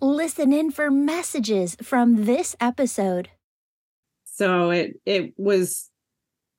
Listen 0.00 0.52
in 0.52 0.70
for 0.70 0.90
messages 0.90 1.76
from 1.82 2.24
this 2.24 2.54
episode. 2.60 3.30
So 4.24 4.70
it 4.70 5.00
it 5.06 5.32
was 5.36 5.90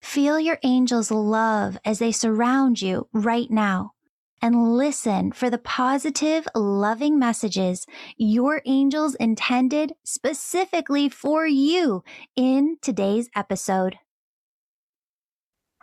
Feel 0.01 0.39
your 0.39 0.59
angels' 0.63 1.11
love 1.11 1.77
as 1.85 1.99
they 1.99 2.13
surround 2.13 2.81
you 2.81 3.09
right 3.13 3.51
now 3.51 3.95
and 4.41 4.77
listen 4.77 5.33
for 5.33 5.49
the 5.49 5.59
positive, 5.59 6.47
loving 6.55 7.19
messages 7.19 7.87
your 8.17 8.61
angels 8.67 9.15
intended 9.15 9.95
specifically 10.05 11.09
for 11.09 11.47
you 11.47 12.05
in 12.37 12.77
today's 12.83 13.29
episode. 13.35 13.99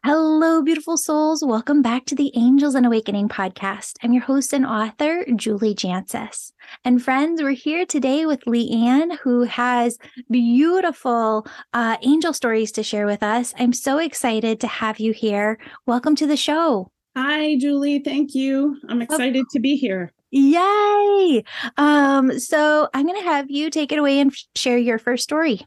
Hello, 0.03 0.63
beautiful 0.63 0.97
souls. 0.97 1.44
Welcome 1.45 1.83
back 1.83 2.05
to 2.05 2.16
the 2.16 2.31
Angels 2.35 2.73
and 2.73 2.88
Awakening 2.88 3.30
podcast. 3.30 3.97
I'm 4.02 4.13
your 4.13 4.23
host 4.23 4.52
and 4.52 4.66
author, 4.66 5.23
Julie 5.35 5.75
Jancius. 5.75 6.53
And 6.83 7.03
friends, 7.03 7.39
we're 7.39 7.52
here 7.52 7.85
today 7.85 8.25
with 8.25 8.47
Lee-Ann, 8.47 9.11
who 9.17 9.44
has 9.44 9.99
beautiful 10.31 11.45
uh, 11.73 11.97
angel 12.02 12.33
stories 12.33 12.72
to 12.72 12.81
share 12.81 13.05
with 13.05 13.22
us. 13.22 13.53
I'm 13.59 13.73
so 13.73 13.99
excited 13.99 14.59
to 14.61 14.67
have 14.67 14.99
you 14.99 15.11
here. 15.11 15.59
Welcome 15.85 16.16
to 16.16 16.25
the 16.25 16.35
show. 16.35 16.89
Hi, 17.16 17.55
Julie. 17.57 17.99
Thank 17.99 18.33
you. 18.33 18.77
I'm 18.89 19.03
excited 19.03 19.45
to 19.52 19.59
be 19.59 19.75
here. 19.75 20.11
Yay! 20.31 21.44
Um, 21.77 22.39
so 22.39 22.89
I'm 22.95 23.05
going 23.05 23.19
to 23.19 23.29
have 23.29 23.52
you 23.52 23.69
take 23.69 23.91
it 23.91 23.99
away 23.99 24.19
and 24.19 24.33
share 24.55 24.79
your 24.79 24.97
first 24.97 25.23
story. 25.23 25.61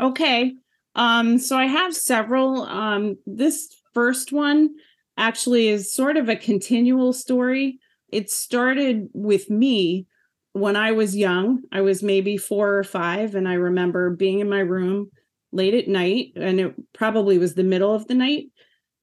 Okay. 0.00 0.54
Um, 0.94 1.38
so 1.38 1.56
I 1.56 1.66
have 1.66 1.94
several. 1.94 2.62
Um, 2.62 3.16
this 3.26 3.74
first 3.92 4.32
one 4.32 4.70
actually 5.16 5.68
is 5.68 5.94
sort 5.94 6.16
of 6.16 6.28
a 6.28 6.36
continual 6.36 7.12
story. 7.12 7.78
It 8.08 8.30
started 8.30 9.08
with 9.12 9.50
me 9.50 10.06
when 10.52 10.76
I 10.76 10.92
was 10.92 11.16
young. 11.16 11.62
I 11.72 11.80
was 11.80 12.02
maybe 12.02 12.36
four 12.36 12.76
or 12.78 12.84
five, 12.84 13.34
and 13.34 13.48
I 13.48 13.54
remember 13.54 14.10
being 14.10 14.40
in 14.40 14.48
my 14.48 14.60
room 14.60 15.10
late 15.52 15.74
at 15.74 15.88
night, 15.88 16.32
and 16.36 16.60
it 16.60 16.74
probably 16.92 17.38
was 17.38 17.54
the 17.54 17.64
middle 17.64 17.94
of 17.94 18.06
the 18.06 18.14
night. 18.14 18.46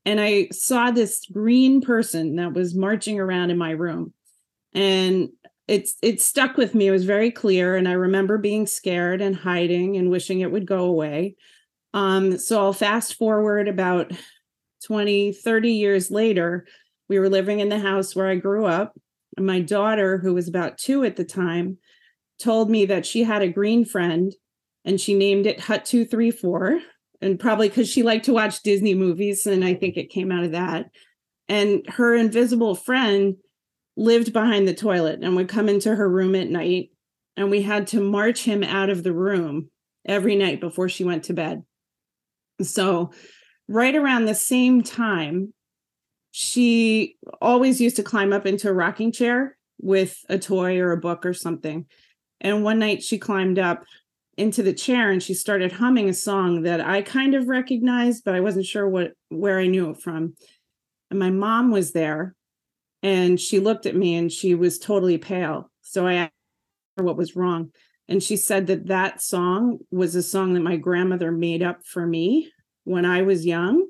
And 0.06 0.20
I 0.20 0.48
saw 0.52 0.92
this 0.92 1.26
green 1.32 1.82
person 1.82 2.36
that 2.38 2.54
was 2.54 2.76
marching 2.76 3.20
around 3.20 3.52
in 3.52 3.58
my 3.58 3.72
room. 3.72 4.14
And 4.74 5.30
it's 5.68 5.96
it 6.02 6.22
stuck 6.22 6.58
with 6.58 6.74
me. 6.74 6.88
It 6.88 6.92
was 6.92 7.06
very 7.06 7.32
clear. 7.32 7.76
And 7.76 7.88
I 7.88 7.94
remember 7.94 8.38
being 8.38 8.66
scared 8.66 9.22
and 9.22 9.36
hiding 9.36 9.98
and 9.98 10.10
wishing 10.10 10.42
it 10.42 10.52
would 10.52 10.66
go 10.66 10.86
away. 10.86 11.36
Um, 11.94 12.38
so 12.38 12.60
I'll 12.60 12.74
fast 12.74 13.16
forward 13.16 13.68
about 13.68 14.12
20, 14.86 15.34
30 15.34 15.72
years 15.72 16.12
later. 16.12 16.66
We 17.10 17.20
were 17.20 17.30
living 17.30 17.60
in 17.60 17.70
the 17.70 17.80
house 17.80 18.16
where 18.16 18.28
I 18.28 18.36
grew 18.36 18.66
up. 18.66 18.98
And 19.38 19.46
my 19.46 19.62
daughter, 19.62 20.18
who 20.18 20.34
was 20.34 20.48
about 20.48 20.78
two 20.78 21.04
at 21.04 21.16
the 21.16 21.24
time, 21.24 21.78
told 22.40 22.70
me 22.70 22.86
that 22.86 23.06
she 23.06 23.24
had 23.24 23.42
a 23.42 23.48
green 23.48 23.86
friend 23.86 24.34
and 24.84 25.00
she 25.00 25.14
named 25.14 25.46
it 25.46 25.60
Hut 25.60 25.86
234. 25.86 26.80
And 27.22 27.40
probably 27.40 27.70
because 27.70 27.88
she 27.88 28.02
liked 28.02 28.26
to 28.26 28.34
watch 28.34 28.64
Disney 28.64 28.96
movies. 28.96 29.46
And 29.46 29.64
I 29.64 29.76
think 29.76 29.96
it 29.96 30.10
came 30.10 30.32
out 30.32 30.44
of 30.44 30.54
that. 30.54 30.90
And 31.48 31.86
her 31.88 32.16
invisible 32.16 32.76
friend 32.76 33.36
lived 33.96 34.34
behind 34.34 34.68
the 34.68 34.74
toilet 34.74 35.20
and 35.22 35.36
would 35.36 35.50
come 35.50 35.70
into 35.70 35.94
her 35.94 36.10
room 36.10 36.34
at 36.34 36.50
night. 36.50 36.90
And 37.38 37.52
we 37.52 37.62
had 37.62 37.88
to 37.88 38.02
march 38.02 38.44
him 38.44 38.64
out 38.64 38.90
of 38.90 39.04
the 39.04 39.14
room 39.14 39.70
every 40.06 40.36
night 40.36 40.60
before 40.60 40.90
she 40.90 41.04
went 41.04 41.26
to 41.26 41.34
bed. 41.34 41.64
So, 42.64 43.12
right 43.68 43.96
around 43.96 44.26
the 44.26 44.36
same 44.36 44.84
time, 44.84 45.54
she 46.32 47.18
always 47.42 47.82
used 47.82 47.98
to 47.98 48.04
climb 48.04 48.34
up 48.34 48.46
into 48.46 48.70
a 48.70 48.74
rocking 48.74 49.12
chair 49.12 49.58
with 49.82 50.18
a 50.30 50.38
toy 50.38 50.80
or 50.80 50.92
a 50.92 50.98
book 50.98 51.26
or 51.26 51.34
something. 51.34 51.86
And 52.40 52.64
one 52.64 52.80
night 52.80 53.04
she 53.04 53.18
climbed 53.18 53.60
up 53.60 53.84
into 54.38 54.64
the 54.64 54.74
chair 54.74 55.12
and 55.12 55.22
she 55.22 55.34
started 55.34 55.72
humming 55.72 56.10
a 56.10 56.14
song 56.14 56.64
that 56.64 56.82
I 56.82 57.02
kind 57.02 57.36
of 57.36 57.48
recognized, 57.48 58.24
but 58.24 58.34
I 58.34 58.40
wasn't 58.40 58.66
sure 58.66 58.88
what 58.88 59.12
where 59.30 59.60
I 59.60 59.68
knew 59.68 59.90
it 59.90 60.02
from. 60.02 60.36
And 61.10 61.20
my 61.20 61.30
mom 61.30 61.72
was 61.72 61.92
there 61.92 62.36
and 63.04 63.40
she 63.40 63.60
looked 63.60 63.86
at 63.86 63.96
me 63.96 64.16
and 64.16 64.32
she 64.32 64.56
was 64.56 64.80
totally 64.80 65.18
pale. 65.18 65.70
So 65.82 66.08
I 66.08 66.14
asked 66.14 66.34
her 66.98 67.04
what 67.04 67.18
was 67.18 67.36
wrong. 67.36 67.72
And 68.12 68.22
she 68.22 68.36
said 68.36 68.68
that 68.68 68.88
that 68.88 69.22
song 69.22 69.80
was 69.90 70.16
a 70.16 70.22
song 70.22 70.54
that 70.54 70.60
my 70.60 70.76
grandmother 70.76 71.32
made 71.32 71.64
up 71.64 71.86
for 71.86 72.06
me 72.06 72.52
when 72.84 73.06
I 73.06 73.22
was 73.22 73.46
young. 73.46 73.88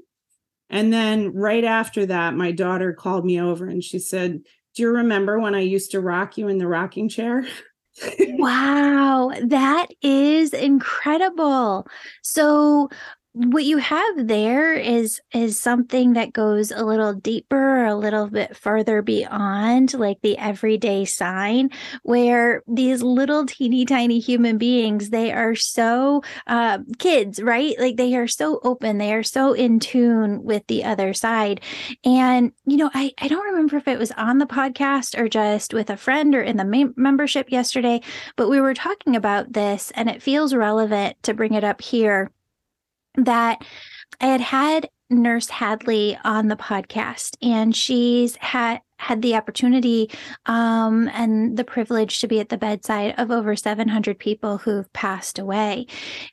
And 0.69 0.93
then 0.93 1.33
right 1.33 1.63
after 1.63 2.05
that, 2.05 2.35
my 2.35 2.51
daughter 2.51 2.93
called 2.93 3.25
me 3.25 3.41
over 3.41 3.65
and 3.65 3.83
she 3.83 3.97
said, 3.97 4.41
Do 4.75 4.83
you 4.83 4.89
remember 4.91 5.39
when 5.39 5.55
I 5.55 5.61
used 5.61 5.89
to 5.91 5.99
rock 5.99 6.37
you 6.37 6.49
in 6.49 6.59
the 6.59 6.67
rocking 6.67 7.09
chair? 7.09 7.47
wow, 8.19 9.31
that 9.43 9.87
is 10.03 10.53
incredible. 10.53 11.87
So, 12.21 12.89
what 13.33 13.63
you 13.63 13.77
have 13.77 14.27
there 14.27 14.73
is 14.73 15.21
is 15.33 15.57
something 15.57 16.13
that 16.13 16.33
goes 16.33 16.69
a 16.69 16.83
little 16.83 17.13
deeper 17.13 17.85
a 17.85 17.95
little 17.95 18.27
bit 18.27 18.57
further 18.57 19.01
beyond 19.01 19.93
like 19.93 20.19
the 20.21 20.37
everyday 20.37 21.05
sign 21.05 21.69
where 22.03 22.61
these 22.67 23.01
little 23.01 23.45
teeny 23.45 23.85
tiny 23.85 24.19
human 24.19 24.57
beings 24.57 25.11
they 25.11 25.31
are 25.31 25.55
so 25.55 26.21
uh, 26.47 26.79
kids 26.99 27.41
right? 27.41 27.79
Like 27.79 27.95
they 27.95 28.15
are 28.15 28.27
so 28.27 28.59
open 28.63 28.97
they 28.97 29.13
are 29.13 29.23
so 29.23 29.53
in 29.53 29.79
tune 29.79 30.43
with 30.43 30.67
the 30.67 30.83
other 30.83 31.13
side. 31.13 31.61
And 32.03 32.51
you 32.65 32.77
know 32.77 32.89
i 32.93 33.11
i 33.19 33.27
don't 33.27 33.45
remember 33.45 33.77
if 33.77 33.87
it 33.87 33.99
was 33.99 34.11
on 34.11 34.39
the 34.39 34.45
podcast 34.45 35.17
or 35.17 35.29
just 35.29 35.73
with 35.73 35.89
a 35.89 35.97
friend 35.97 36.35
or 36.35 36.41
in 36.41 36.57
the 36.57 36.93
membership 36.97 37.51
yesterday 37.51 38.01
but 38.35 38.49
we 38.49 38.59
were 38.59 38.73
talking 38.73 39.15
about 39.15 39.53
this 39.53 39.91
and 39.95 40.09
it 40.09 40.21
feels 40.21 40.53
relevant 40.53 41.15
to 41.23 41.33
bring 41.33 41.53
it 41.53 41.63
up 41.63 41.81
here 41.81 42.31
that 43.15 43.63
I 44.19 44.25
had 44.27 44.41
had 44.41 44.89
Nurse 45.09 45.49
Hadley 45.49 46.17
on 46.23 46.47
the 46.47 46.55
podcast, 46.55 47.35
and 47.41 47.75
she's 47.75 48.35
had 48.37 48.81
had 48.97 49.21
the 49.23 49.35
opportunity 49.35 50.11
um, 50.45 51.09
and 51.11 51.57
the 51.57 51.63
privilege 51.63 52.19
to 52.19 52.27
be 52.27 52.39
at 52.39 52.49
the 52.49 52.57
bedside 52.57 53.15
of 53.17 53.31
over 53.31 53.55
700 53.55 54.19
people 54.19 54.59
who've 54.59 54.91
passed 54.93 55.39
away. 55.39 55.87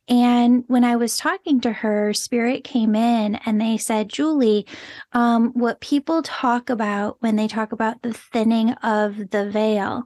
And 0.07 0.65
when 0.67 0.85
I 0.85 0.97
was 0.97 1.17
talking 1.17 1.63
to 1.63 1.73
her, 1.73 2.13
Spirit 2.13 2.65
came 2.65 2.95
in 2.95 3.37
and 3.47 3.59
they 3.59 3.79
said, 3.79 4.11
Julie, 4.11 4.67
um, 5.13 5.51
what 5.55 5.81
people 5.81 6.21
talk 6.23 6.69
about 6.69 7.17
when 7.21 7.37
they 7.37 7.49
talk 7.49 7.73
about 7.73 8.03
the 8.03 8.13
thinning 8.13 8.73
of 8.83 9.31
the 9.31 9.51
veil 9.51 10.05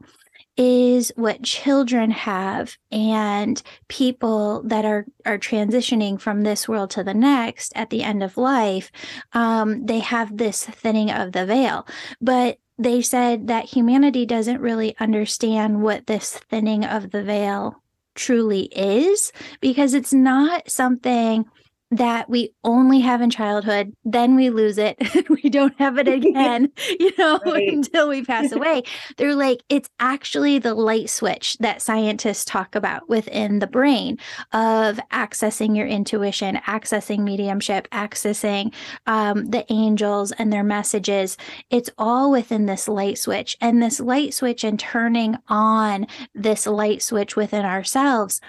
is 0.56 1.12
what 1.16 1.42
children 1.42 2.10
have 2.10 2.76
and 2.90 3.62
people 3.88 4.62
that 4.64 4.84
are 4.84 5.06
are 5.24 5.38
transitioning 5.38 6.20
from 6.20 6.42
this 6.42 6.68
world 6.68 6.90
to 6.90 7.02
the 7.02 7.14
next 7.14 7.72
at 7.74 7.90
the 7.90 8.02
end 8.02 8.22
of 8.22 8.36
life 8.36 8.90
um, 9.32 9.86
they 9.86 10.00
have 10.00 10.36
this 10.36 10.64
thinning 10.64 11.10
of 11.10 11.32
the 11.32 11.46
veil. 11.46 11.86
But 12.20 12.58
they 12.78 13.00
said 13.02 13.48
that 13.48 13.66
humanity 13.66 14.26
doesn't 14.26 14.60
really 14.60 14.96
understand 14.98 15.82
what 15.82 16.06
this 16.06 16.32
thinning 16.50 16.84
of 16.84 17.10
the 17.10 17.22
veil 17.22 17.82
truly 18.14 18.64
is 18.64 19.32
because 19.60 19.94
it's 19.94 20.12
not 20.12 20.70
something 20.70 21.44
that 21.92 22.28
we 22.30 22.54
only 22.64 23.00
have 23.00 23.20
in 23.20 23.28
childhood, 23.28 23.94
then 24.02 24.34
we 24.34 24.48
lose 24.48 24.78
it. 24.78 24.96
we 25.28 25.50
don't 25.50 25.78
have 25.78 25.98
it 25.98 26.08
again, 26.12 26.72
you 26.98 27.12
know, 27.18 27.38
right. 27.46 27.68
until 27.68 28.08
we 28.08 28.24
pass 28.24 28.50
away. 28.50 28.82
They're 29.18 29.36
like, 29.36 29.62
it's 29.68 29.90
actually 30.00 30.58
the 30.58 30.74
light 30.74 31.10
switch 31.10 31.58
that 31.58 31.82
scientists 31.82 32.46
talk 32.46 32.74
about 32.74 33.08
within 33.08 33.58
the 33.58 33.66
brain 33.66 34.18
of 34.52 34.98
accessing 35.12 35.76
your 35.76 35.86
intuition, 35.86 36.56
accessing 36.66 37.20
mediumship, 37.20 37.88
accessing 37.90 38.72
um, 39.06 39.44
the 39.44 39.70
angels 39.70 40.32
and 40.32 40.50
their 40.50 40.64
messages. 40.64 41.36
It's 41.68 41.90
all 41.98 42.30
within 42.30 42.64
this 42.64 42.88
light 42.88 43.18
switch. 43.18 43.56
And 43.60 43.82
this 43.82 44.00
light 44.00 44.32
switch 44.32 44.64
and 44.64 44.80
turning 44.80 45.36
on 45.48 46.06
this 46.34 46.66
light 46.66 47.02
switch 47.02 47.36
within 47.36 47.66
ourselves 47.66 48.40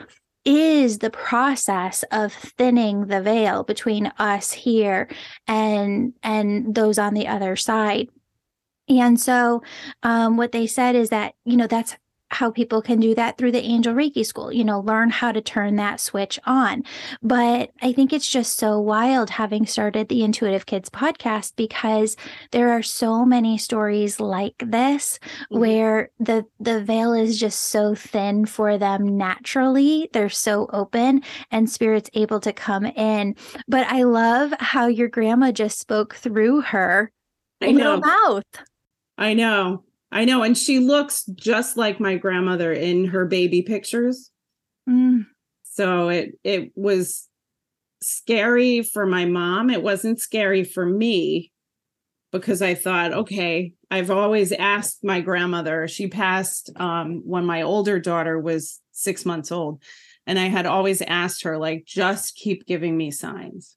is 0.45 1.00
the 1.00 1.10
process 1.10 2.04
of 2.12 2.34
thinning 2.34 3.07
the 3.07 3.22
veil 3.22 3.63
between 3.63 4.07
us 4.18 4.51
here 4.51 5.10
and 5.48 6.13
and 6.22 6.75
those 6.75 6.98
on 6.98 7.13
the 7.13 7.28
other 7.28 7.56
side. 7.56 8.10
And 8.90 9.19
so 9.19 9.63
um, 10.04 10.36
what 10.36 10.51
they 10.51 10.68
said 10.68 10.95
is 10.95 11.10
that 11.10 11.36
you 11.45 11.57
know 11.57 11.68
that's 11.68 11.95
how 12.33 12.51
people 12.51 12.81
can 12.81 13.00
do 13.00 13.15
that 13.15 13.38
through 13.38 13.51
the 13.51 13.63
angel 13.63 13.94
reiki 13.94 14.25
school 14.25 14.51
you 14.51 14.63
know 14.63 14.80
learn 14.80 15.09
how 15.09 15.31
to 15.31 15.41
turn 15.41 15.75
that 15.75 16.00
switch 16.00 16.39
on. 16.45 16.83
But 17.21 17.71
i 17.81 17.94
think 17.94 18.13
it's 18.13 18.30
just 18.30 18.57
so 18.57 18.80
wild 18.80 19.30
having 19.30 19.65
started 19.65 20.09
the 20.09 20.24
intuitive 20.24 20.65
kids 20.65 20.89
podcast 20.89 21.53
because 21.56 22.15
there 22.51 22.69
are 22.71 22.83
so 22.83 23.25
many 23.25 23.57
stories 23.57 24.19
like 24.19 24.56
this 24.59 25.19
mm-hmm. 25.24 25.59
where 25.59 26.12
the 26.19 26.45
the 26.59 26.83
veil 26.83 27.13
is 27.13 27.39
just 27.39 27.59
so 27.59 27.95
thin 27.95 28.45
for 28.45 28.77
them 28.77 29.18
naturally. 29.18 30.09
They're 30.13 30.30
so 30.30 30.68
open 30.74 31.21
and 31.51 31.69
spirit's 31.69 32.09
able 32.13 32.39
to 32.41 32.53
come 32.53 32.85
in. 32.85 33.35
But 33.68 33.88
i 33.88 34.03
love 34.03 34.53
how 34.59 34.88
your 34.88 35.07
grandma 35.07 35.51
just 35.51 35.80
spoke 35.80 36.15
through 36.15 36.62
her 36.62 37.12
I 37.62 37.71
know. 37.71 37.97
mouth. 37.97 38.44
I 39.18 39.33
know 39.33 39.83
I 40.13 40.25
know. 40.25 40.44
And 40.44 40.57
she 40.57 40.80
looks 40.80 41.25
just 41.36 41.75
like 41.75 42.00
my 42.00 42.15
grandmother 42.15 42.71
in 42.71 43.06
her 43.06 43.25
baby 43.25 43.62
pictures. 43.62 44.30
Mm. 44.89 45.25
So 45.63 46.10
it 46.10 46.39
it 46.44 46.71
was 46.75 47.27
scary 48.01 48.83
for 48.83 49.06
my 49.06 49.25
mom. 49.25 49.69
It 49.69 49.81
wasn't 49.81 50.19
scary 50.19 50.63
for 50.63 50.86
me 50.86 51.51
because 52.31 52.62
I 52.62 52.74
thought, 52.74 53.13
okay, 53.13 53.74
I've 53.92 54.12
always 54.12 54.51
asked 54.51 55.04
my 55.04 55.21
grandmother. 55.21 55.88
She 55.88 56.07
passed 56.07 56.71
um, 56.75 57.21
when 57.25 57.45
my 57.45 57.62
older 57.62 58.00
daughter 58.00 58.39
was 58.39 58.81
six 58.92 59.25
months 59.25 59.51
old. 59.51 59.81
And 60.25 60.39
I 60.39 60.48
had 60.48 60.66
always 60.66 61.01
asked 61.01 61.44
her, 61.44 61.57
like, 61.57 61.86
just 61.86 62.36
keep 62.36 62.66
giving 62.66 62.98
me 62.98 63.12
signs. 63.12 63.75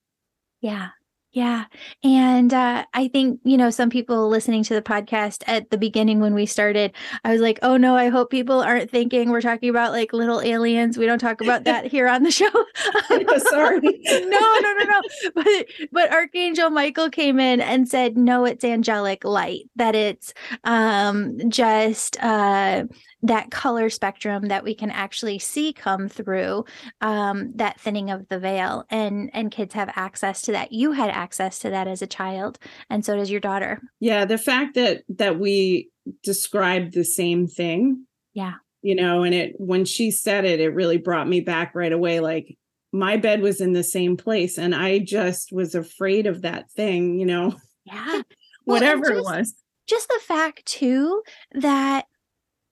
Yeah. 0.60 0.88
Yeah. 1.36 1.66
And 2.02 2.54
uh, 2.54 2.86
I 2.94 3.08
think, 3.08 3.40
you 3.44 3.58
know, 3.58 3.68
some 3.68 3.90
people 3.90 4.30
listening 4.30 4.62
to 4.64 4.74
the 4.74 4.80
podcast 4.80 5.44
at 5.46 5.68
the 5.68 5.76
beginning 5.76 6.18
when 6.18 6.32
we 6.32 6.46
started, 6.46 6.92
I 7.24 7.32
was 7.32 7.42
like, 7.42 7.58
oh 7.60 7.76
no, 7.76 7.94
I 7.94 8.08
hope 8.08 8.30
people 8.30 8.62
aren't 8.62 8.90
thinking 8.90 9.28
we're 9.28 9.42
talking 9.42 9.68
about 9.68 9.92
like 9.92 10.14
little 10.14 10.40
aliens. 10.40 10.96
We 10.96 11.04
don't 11.04 11.18
talk 11.18 11.42
about 11.42 11.64
that 11.64 11.88
here 11.88 12.08
on 12.08 12.22
the 12.22 12.30
show. 12.30 12.48
Sorry. 13.50 13.80
no, 13.82 14.56
no, 14.60 14.72
no, 14.78 14.84
no. 14.84 15.02
But 15.34 15.66
but 15.92 16.10
Archangel 16.10 16.70
Michael 16.70 17.10
came 17.10 17.38
in 17.38 17.60
and 17.60 17.86
said, 17.86 18.16
no, 18.16 18.46
it's 18.46 18.64
angelic 18.64 19.22
light, 19.22 19.68
that 19.76 19.94
it's 19.94 20.32
um 20.64 21.50
just 21.50 22.16
uh 22.24 22.84
that 23.22 23.50
color 23.50 23.88
spectrum 23.88 24.48
that 24.48 24.62
we 24.62 24.74
can 24.74 24.90
actually 24.90 25.38
see 25.38 25.72
come 25.72 26.08
through 26.08 26.64
um, 27.00 27.52
that 27.54 27.80
thinning 27.80 28.10
of 28.10 28.28
the 28.28 28.38
veil 28.38 28.84
and 28.90 29.30
and 29.32 29.50
kids 29.50 29.74
have 29.74 29.90
access 29.96 30.42
to 30.42 30.52
that. 30.52 30.72
You 30.72 30.92
had 30.92 31.10
access 31.10 31.58
to 31.60 31.70
that 31.70 31.88
as 31.88 32.02
a 32.02 32.06
child 32.06 32.58
and 32.90 33.04
so 33.04 33.16
does 33.16 33.30
your 33.30 33.40
daughter. 33.40 33.80
Yeah 33.98 34.26
the 34.26 34.38
fact 34.38 34.74
that 34.74 35.02
that 35.08 35.38
we 35.38 35.90
described 36.22 36.92
the 36.92 37.04
same 37.04 37.46
thing 37.46 38.06
yeah. 38.34 38.54
you 38.82 38.94
know 38.94 39.22
and 39.22 39.34
it 39.34 39.54
when 39.58 39.84
she 39.84 40.10
said 40.10 40.44
it 40.44 40.60
it 40.60 40.68
really 40.68 40.98
brought 40.98 41.28
me 41.28 41.40
back 41.40 41.74
right 41.74 41.92
away 41.92 42.20
like 42.20 42.56
my 42.92 43.16
bed 43.16 43.40
was 43.40 43.60
in 43.60 43.72
the 43.72 43.82
same 43.82 44.16
place 44.16 44.56
and 44.56 44.74
i 44.74 44.98
just 44.98 45.52
was 45.52 45.74
afraid 45.74 46.26
of 46.26 46.42
that 46.42 46.70
thing 46.70 47.18
you 47.18 47.26
know? 47.26 47.54
Yeah. 47.84 48.22
Whatever 48.64 49.02
well, 49.02 49.10
just, 49.10 49.20
it 49.20 49.38
was. 49.38 49.54
just 49.88 50.08
the 50.08 50.20
fact 50.22 50.66
too 50.66 51.22
that 51.52 52.06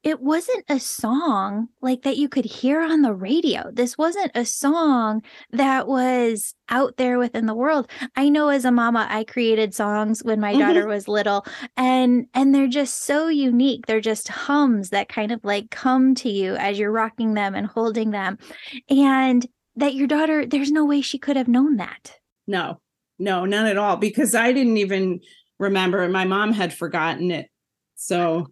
it 0.05 0.21
wasn't 0.21 0.65
a 0.69 0.79
song 0.79 1.69
like 1.81 2.03
that 2.03 2.19
you 2.19 2.29
could 2.29 2.45
hear 2.45 2.83
on 2.83 3.01
the 3.01 3.15
radio. 3.15 3.71
This 3.73 3.97
wasn't 3.97 4.31
a 4.35 4.45
song 4.45 5.23
that 5.51 5.89
was 5.89 6.55
out 6.69 6.99
there 6.99 7.19
within 7.19 7.47
the 7.47 7.55
world. 7.55 7.91
I 8.15 8.29
know 8.29 8.51
as 8.51 8.67
a 8.67 8.71
mama 8.71 9.07
I 9.11 9.25
created 9.25 9.75
songs 9.75 10.23
when 10.23 10.41
my 10.41 10.53
daughter 10.53 10.81
mm-hmm. 10.81 10.91
was 10.91 11.09
little 11.09 11.47
and 11.79 12.27
and 12.35 12.55
they're 12.55 12.69
just 12.69 13.03
so 13.05 13.29
unique. 13.29 13.87
They're 13.87 14.03
just 14.03 14.29
hums 14.29 14.91
that 14.91 15.09
kind 15.09 15.33
of 15.33 15.43
like 15.43 15.71
come 15.71 16.15
to 16.17 16.29
you 16.29 16.55
as 16.57 16.79
you're 16.79 16.93
rocking 16.93 17.33
them 17.33 17.55
and 17.55 17.67
holding 17.67 18.11
them. 18.11 18.37
And 18.91 19.47
that 19.77 19.95
your 19.95 20.07
daughter 20.07 20.45
there's 20.45 20.71
no 20.71 20.85
way 20.85 21.01
she 21.01 21.19
could 21.19 21.37
have 21.37 21.49
known 21.49 21.77
that. 21.77 22.19
No. 22.47 22.81
No, 23.19 23.47
none 23.47 23.67
at 23.67 23.79
all 23.79 23.97
because 23.97 24.35
I 24.35 24.53
didn't 24.53 24.77
even 24.77 25.21
remember 25.59 26.07
my 26.09 26.27
mom 26.27 26.53
had 26.53 26.75
forgotten 26.75 27.31
it. 27.31 27.49
So 27.95 28.49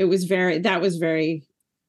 it 0.00 0.08
was 0.08 0.24
very 0.24 0.58
that 0.60 0.80
was 0.80 0.96
very 0.96 1.42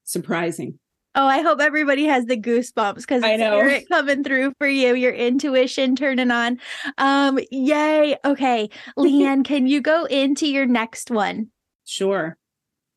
surprising. 0.04 0.78
Oh, 1.16 1.25
I 1.25 1.42
hope 1.42 1.62
everybody 1.62 2.06
has 2.06 2.25
the 2.25 2.36
goosebumps 2.36 2.98
because 2.98 3.24
I 3.24 3.38
know 3.38 3.60
it 3.60 3.88
coming 3.88 4.22
through 4.22 4.52
for 4.58 4.68
you. 4.68 4.96
Your 4.96 5.13
intuition 5.13 5.96
turning 5.96 6.30
on. 6.30 6.60
Um, 6.98 7.40
yay. 7.52 8.18
Okay. 8.25 8.69
Lee-Ann, 8.98 9.44
can 9.44 9.66
you 9.66 9.81
go 9.81 10.06
into 10.06 10.46
your 10.46 10.66
next 10.66 11.10
one? 11.10 11.48
Sure. 11.86 12.38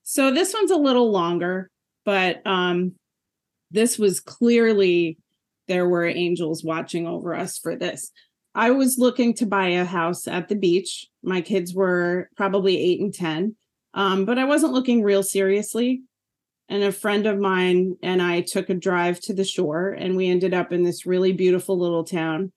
So 0.03 0.33
this 0.33 0.53
one's 0.53 0.73
a 0.73 0.77
little 0.77 1.13
longer, 1.13 1.71
but 2.05 2.45
um 2.45 2.97
this 3.71 3.97
was 3.99 4.19
clearly 4.19 5.19
there 5.69 5.89
were 5.89 6.07
angels 6.07 6.65
watching 6.65 7.07
over 7.07 7.37
us 7.37 7.57
for 7.57 7.77
this. 7.77 8.11
I 8.53 8.73
was 8.73 8.99
looking 8.99 9.35
to 9.35 9.47
buy 9.47 9.69
a 9.69 9.85
house 9.85 10.27
at 10.27 10.49
the 10.49 10.57
beach. 10.57 11.07
My 11.23 11.41
kids 11.41 11.73
were 11.73 12.29
probably 12.37 12.77
eight 12.79 13.01
and 13.01 13.15
10. 13.15 13.55
Um, 13.95 14.25
but 14.25 14.39
I 14.39 14.45
wasn't 14.45 14.73
looking 14.73 15.03
real 15.03 15.23
seriously. 15.23 16.03
And 16.69 16.83
a 16.83 16.93
friend 16.93 17.27
of 17.27 17.39
mine 17.39 17.97
and 18.03 18.21
I 18.21 18.41
took 18.41 18.71
a 18.71 18.75
drive 18.75 19.21
to 19.21 19.35
the 19.35 19.45
shore, 19.45 19.91
and 19.91 20.17
we 20.17 20.29
ended 20.29 20.55
up 20.55 20.73
in 20.73 20.83
this 20.83 21.07
really 21.07 21.33
beautiful 21.33 21.79
little 21.79 22.05
town 22.05 22.53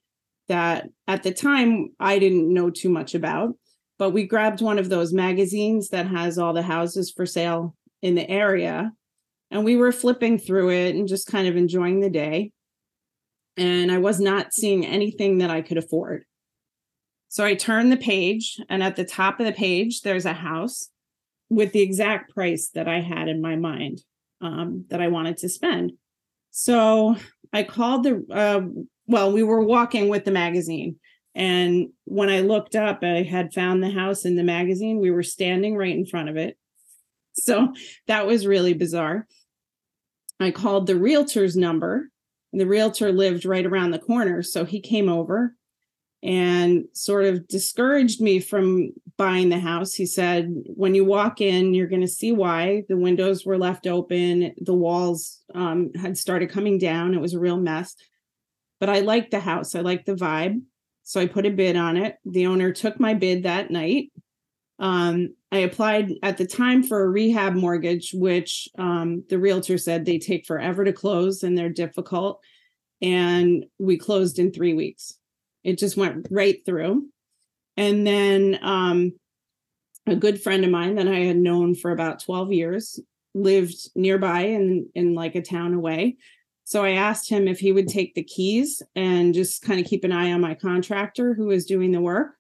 that 0.47 0.87
at 1.07 1.23
the 1.23 1.33
time 1.33 1.89
I 1.99 2.17
didn't 2.19 2.53
know 2.53 2.69
too 2.69 2.89
much 2.89 3.15
about. 3.15 3.55
But 3.99 4.11
we 4.11 4.25
grabbed 4.25 4.61
one 4.61 4.79
of 4.79 4.89
those 4.89 5.11
magazines 5.11 5.89
that 5.89 6.07
has 6.07 6.37
all 6.37 6.53
the 6.53 6.61
houses 6.61 7.11
for 7.11 7.25
sale 7.25 7.75
in 8.01 8.15
the 8.15 8.29
area. 8.29 8.93
And 9.49 9.65
we 9.65 9.75
were 9.75 9.91
flipping 9.91 10.37
through 10.37 10.69
it 10.69 10.95
and 10.95 11.07
just 11.07 11.27
kind 11.27 11.47
of 11.47 11.57
enjoying 11.57 11.99
the 11.99 12.09
day. 12.09 12.51
And 13.57 13.91
I 13.91 13.97
was 13.97 14.19
not 14.19 14.53
seeing 14.53 14.85
anything 14.85 15.39
that 15.39 15.49
I 15.49 15.61
could 15.61 15.77
afford. 15.77 16.25
So 17.27 17.43
I 17.43 17.55
turned 17.55 17.91
the 17.91 17.97
page, 17.97 18.57
and 18.69 18.81
at 18.81 18.95
the 18.95 19.03
top 19.03 19.39
of 19.39 19.45
the 19.45 19.51
page, 19.51 20.01
there's 20.01 20.25
a 20.25 20.33
house 20.33 20.89
with 21.49 21.71
the 21.71 21.81
exact 21.81 22.33
price 22.33 22.69
that 22.73 22.87
I 22.87 22.99
had 22.99 23.27
in 23.27 23.41
my 23.41 23.55
mind 23.55 24.01
um, 24.41 24.85
that 24.89 25.01
I 25.01 25.07
wanted 25.07 25.37
to 25.37 25.49
spend. 25.49 25.93
So 26.51 27.15
I 27.53 27.63
called 27.63 28.03
the, 28.03 28.25
uh, 28.31 28.61
well, 29.07 29.31
we 29.31 29.43
were 29.43 29.63
walking 29.63 30.09
with 30.09 30.25
the 30.25 30.31
magazine. 30.31 30.97
And 31.35 31.89
when 32.05 32.29
I 32.29 32.41
looked 32.41 32.75
up, 32.75 33.03
I 33.03 33.23
had 33.23 33.53
found 33.53 33.81
the 33.81 33.91
house 33.91 34.25
in 34.25 34.35
the 34.35 34.43
magazine. 34.43 34.99
We 34.99 35.11
were 35.11 35.23
standing 35.23 35.77
right 35.77 35.95
in 35.95 36.05
front 36.05 36.29
of 36.29 36.35
it. 36.35 36.57
So 37.33 37.73
that 38.07 38.25
was 38.25 38.47
really 38.47 38.73
bizarre. 38.73 39.27
I 40.39 40.51
called 40.51 40.87
the 40.87 40.95
realtor's 40.95 41.55
number. 41.55 42.09
The 42.53 42.65
realtor 42.65 43.11
lived 43.11 43.45
right 43.45 43.65
around 43.65 43.91
the 43.91 43.99
corner. 43.99 44.41
So 44.41 44.65
he 44.65 44.79
came 44.79 45.09
over 45.09 45.55
and 46.23 46.85
sort 46.93 47.25
of 47.25 47.47
discouraged 47.47 48.21
me 48.21 48.39
from 48.39 48.91
buying 49.17 49.49
the 49.49 49.59
house. 49.59 49.93
He 49.93 50.05
said, 50.05 50.51
when 50.65 50.95
you 50.95 51.05
walk 51.05 51.41
in, 51.41 51.73
you're 51.73 51.87
going 51.87 52.01
to 52.01 52.07
see 52.07 52.31
why 52.31 52.83
the 52.89 52.97
windows 52.97 53.45
were 53.45 53.57
left 53.57 53.85
open, 53.85 54.53
the 54.57 54.73
walls 54.73 55.41
um, 55.53 55.91
had 55.93 56.17
started 56.17 56.49
coming 56.49 56.77
down. 56.79 57.13
It 57.13 57.21
was 57.21 57.33
a 57.33 57.39
real 57.39 57.57
mess. 57.57 57.95
But 58.79 58.89
I 58.89 58.99
liked 58.99 59.31
the 59.31 59.39
house, 59.39 59.75
I 59.75 59.81
liked 59.81 60.05
the 60.05 60.15
vibe. 60.15 60.61
So 61.03 61.21
I 61.21 61.27
put 61.27 61.45
a 61.45 61.51
bid 61.51 61.77
on 61.77 61.95
it. 61.95 62.17
The 62.25 62.47
owner 62.47 62.73
took 62.73 62.99
my 62.99 63.13
bid 63.13 63.43
that 63.43 63.71
night. 63.71 64.11
Um, 64.79 65.35
I 65.51 65.59
applied 65.59 66.11
at 66.21 66.37
the 66.37 66.45
time 66.45 66.83
for 66.83 67.01
a 67.01 67.07
rehab 67.09 67.53
mortgage, 67.53 68.11
which 68.13 68.67
um, 68.77 69.23
the 69.29 69.39
realtor 69.39 69.77
said 69.77 70.05
they 70.05 70.19
take 70.19 70.45
forever 70.45 70.83
to 70.83 70.91
close 70.91 71.43
and 71.43 71.57
they're 71.57 71.69
difficult. 71.69 72.41
And 73.01 73.65
we 73.79 73.97
closed 73.97 74.37
in 74.37 74.51
three 74.51 74.73
weeks. 74.73 75.17
It 75.67 75.77
just 75.77 75.97
went 75.97 76.27
right 76.31 76.65
through. 76.65 77.09
And 77.75 78.07
then 78.07 78.57
um, 78.61 79.11
a 80.07 80.15
good 80.15 80.41
friend 80.41 80.63
of 80.63 80.71
mine 80.71 80.95
that 80.95 81.09
I 81.09 81.19
had 81.19 81.35
known 81.35 81.75
for 81.75 81.91
about 81.91 82.21
12 82.21 82.53
years 82.53 82.99
lived 83.35 83.75
nearby 83.93 84.43
in 84.43 84.89
in 84.95 85.13
like 85.13 85.35
a 85.35 85.41
town 85.41 85.73
away 85.73 86.17
So 86.63 86.83
I 86.83 86.91
asked 86.91 87.29
him 87.29 87.47
if 87.47 87.59
he 87.59 87.71
would 87.71 87.87
take 87.87 88.15
the 88.15 88.23
keys 88.23 88.81
and 88.95 89.33
just 89.33 89.61
kind 89.61 89.79
of 89.79 89.85
keep 89.85 90.03
an 90.05 90.11
eye 90.11 90.31
on 90.31 90.41
my 90.41 90.55
contractor 90.55 91.33
who 91.33 91.47
was 91.47 91.65
doing 91.65 91.91
the 91.91 92.01
work. 92.01 92.35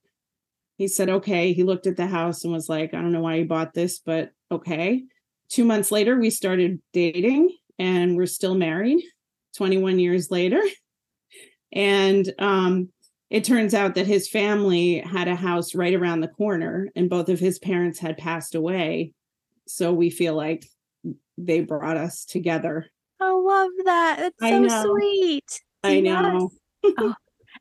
He 0.77 0.87
said, 0.87 1.09
okay. 1.09 1.53
He 1.53 1.63
looked 1.63 1.87
at 1.87 1.97
the 1.97 2.07
house 2.07 2.43
and 2.43 2.51
was 2.53 2.69
like, 2.69 2.93
I 2.93 3.01
don't 3.01 3.11
know 3.11 3.21
why 3.21 3.35
you 3.35 3.45
bought 3.45 3.73
this, 3.73 3.99
but 3.99 4.31
okay. 4.51 5.03
Two 5.49 5.65
months 5.65 5.91
later, 5.91 6.17
we 6.17 6.29
started 6.29 6.81
dating 6.93 7.55
and 7.79 8.17
we're 8.17 8.25
still 8.25 8.55
married 8.55 9.01
21 9.55 9.99
years 9.99 10.31
later. 10.31 10.61
And 11.71 12.31
um, 12.39 12.89
it 13.29 13.43
turns 13.43 13.73
out 13.73 13.95
that 13.95 14.07
his 14.07 14.29
family 14.29 14.99
had 14.99 15.27
a 15.27 15.35
house 15.35 15.75
right 15.75 15.93
around 15.93 16.21
the 16.21 16.27
corner 16.27 16.89
and 16.95 17.09
both 17.09 17.29
of 17.29 17.39
his 17.39 17.59
parents 17.59 17.99
had 17.99 18.17
passed 18.17 18.55
away. 18.55 19.11
So 19.67 19.93
we 19.93 20.09
feel 20.09 20.33
like 20.33 20.65
they 21.37 21.59
brought 21.59 21.97
us 21.97 22.25
together 22.25 22.87
I 23.19 23.31
love 23.31 23.71
that. 23.85 24.19
It's 24.19 24.37
I 24.41 24.51
so 24.51 24.59
know. 24.59 24.83
sweet. 24.83 25.61
I 25.83 25.99
know. 26.01 26.51
oh, 26.83 27.15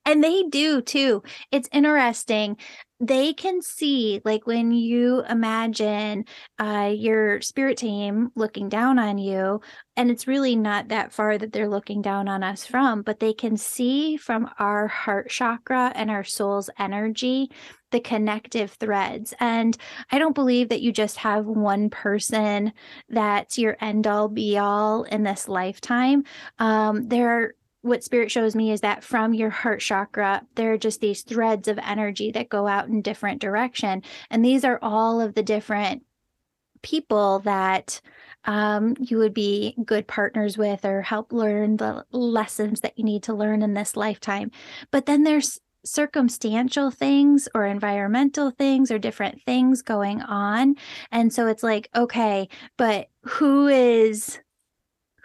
and 0.06 0.24
they 0.24 0.44
do 0.44 0.80
too. 0.80 1.22
It's 1.50 1.68
interesting. 1.72 2.56
They 2.98 3.34
can 3.34 3.60
see, 3.60 4.22
like 4.24 4.46
when 4.46 4.70
you 4.72 5.22
imagine 5.28 6.24
uh, 6.58 6.90
your 6.96 7.42
spirit 7.42 7.76
team 7.76 8.30
looking 8.34 8.70
down 8.70 8.98
on 8.98 9.18
you, 9.18 9.60
and 9.96 10.10
it's 10.10 10.26
really 10.26 10.56
not 10.56 10.88
that 10.88 11.12
far 11.12 11.36
that 11.36 11.52
they're 11.52 11.68
looking 11.68 12.00
down 12.00 12.26
on 12.26 12.42
us 12.42 12.64
from, 12.64 13.02
but 13.02 13.20
they 13.20 13.34
can 13.34 13.58
see 13.58 14.16
from 14.16 14.48
our 14.58 14.86
heart 14.86 15.28
chakra 15.28 15.92
and 15.94 16.10
our 16.10 16.24
soul's 16.24 16.70
energy 16.78 17.50
the 17.90 18.00
connective 18.00 18.72
threads. 18.72 19.34
And 19.40 19.76
I 20.10 20.18
don't 20.18 20.34
believe 20.34 20.70
that 20.70 20.82
you 20.82 20.92
just 20.92 21.18
have 21.18 21.46
one 21.46 21.90
person 21.90 22.72
that's 23.08 23.58
your 23.58 23.76
end 23.80 24.06
all 24.06 24.28
be 24.28 24.58
all 24.58 25.04
in 25.04 25.22
this 25.22 25.48
lifetime. 25.48 26.24
Um, 26.58 27.08
there 27.08 27.30
are 27.30 27.54
what 27.86 28.04
spirit 28.04 28.30
shows 28.30 28.54
me 28.54 28.72
is 28.72 28.80
that 28.80 29.04
from 29.04 29.32
your 29.32 29.50
heart 29.50 29.80
chakra 29.80 30.42
there 30.56 30.72
are 30.72 30.78
just 30.78 31.00
these 31.00 31.22
threads 31.22 31.68
of 31.68 31.78
energy 31.78 32.30
that 32.32 32.48
go 32.48 32.66
out 32.66 32.88
in 32.88 33.02
different 33.02 33.40
direction. 33.40 34.02
And 34.30 34.44
these 34.44 34.64
are 34.64 34.78
all 34.82 35.20
of 35.20 35.34
the 35.34 35.42
different 35.42 36.02
people 36.82 37.40
that 37.40 38.00
um, 38.44 38.94
you 39.00 39.18
would 39.18 39.34
be 39.34 39.74
good 39.84 40.06
partners 40.06 40.56
with 40.56 40.84
or 40.84 41.02
help 41.02 41.32
learn 41.32 41.76
the 41.76 42.04
lessons 42.12 42.80
that 42.80 42.96
you 42.96 43.04
need 43.04 43.24
to 43.24 43.34
learn 43.34 43.62
in 43.62 43.74
this 43.74 43.96
lifetime. 43.96 44.50
But 44.90 45.06
then 45.06 45.24
there's 45.24 45.60
circumstantial 45.84 46.90
things 46.90 47.48
or 47.54 47.64
environmental 47.64 48.50
things 48.50 48.90
or 48.90 48.98
different 48.98 49.40
things 49.42 49.82
going 49.82 50.20
on. 50.22 50.74
And 51.12 51.32
so 51.32 51.46
it's 51.46 51.62
like 51.62 51.88
okay 51.94 52.48
but 52.76 53.08
who 53.22 53.68
is 53.68 54.40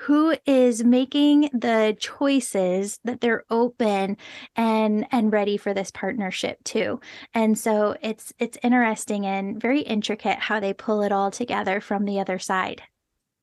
who 0.01 0.35
is 0.45 0.83
making 0.83 1.41
the 1.53 1.95
choices 1.99 2.99
that 3.03 3.21
they're 3.21 3.43
open 3.49 4.17
and 4.55 5.05
and 5.11 5.31
ready 5.31 5.57
for 5.57 5.73
this 5.73 5.91
partnership 5.91 6.63
too 6.63 6.99
and 7.33 7.57
so 7.57 7.95
it's 8.01 8.33
it's 8.39 8.57
interesting 8.63 9.25
and 9.25 9.61
very 9.61 9.81
intricate 9.81 10.39
how 10.39 10.59
they 10.59 10.73
pull 10.73 11.01
it 11.03 11.11
all 11.11 11.29
together 11.31 11.79
from 11.79 12.05
the 12.05 12.19
other 12.19 12.39
side 12.39 12.81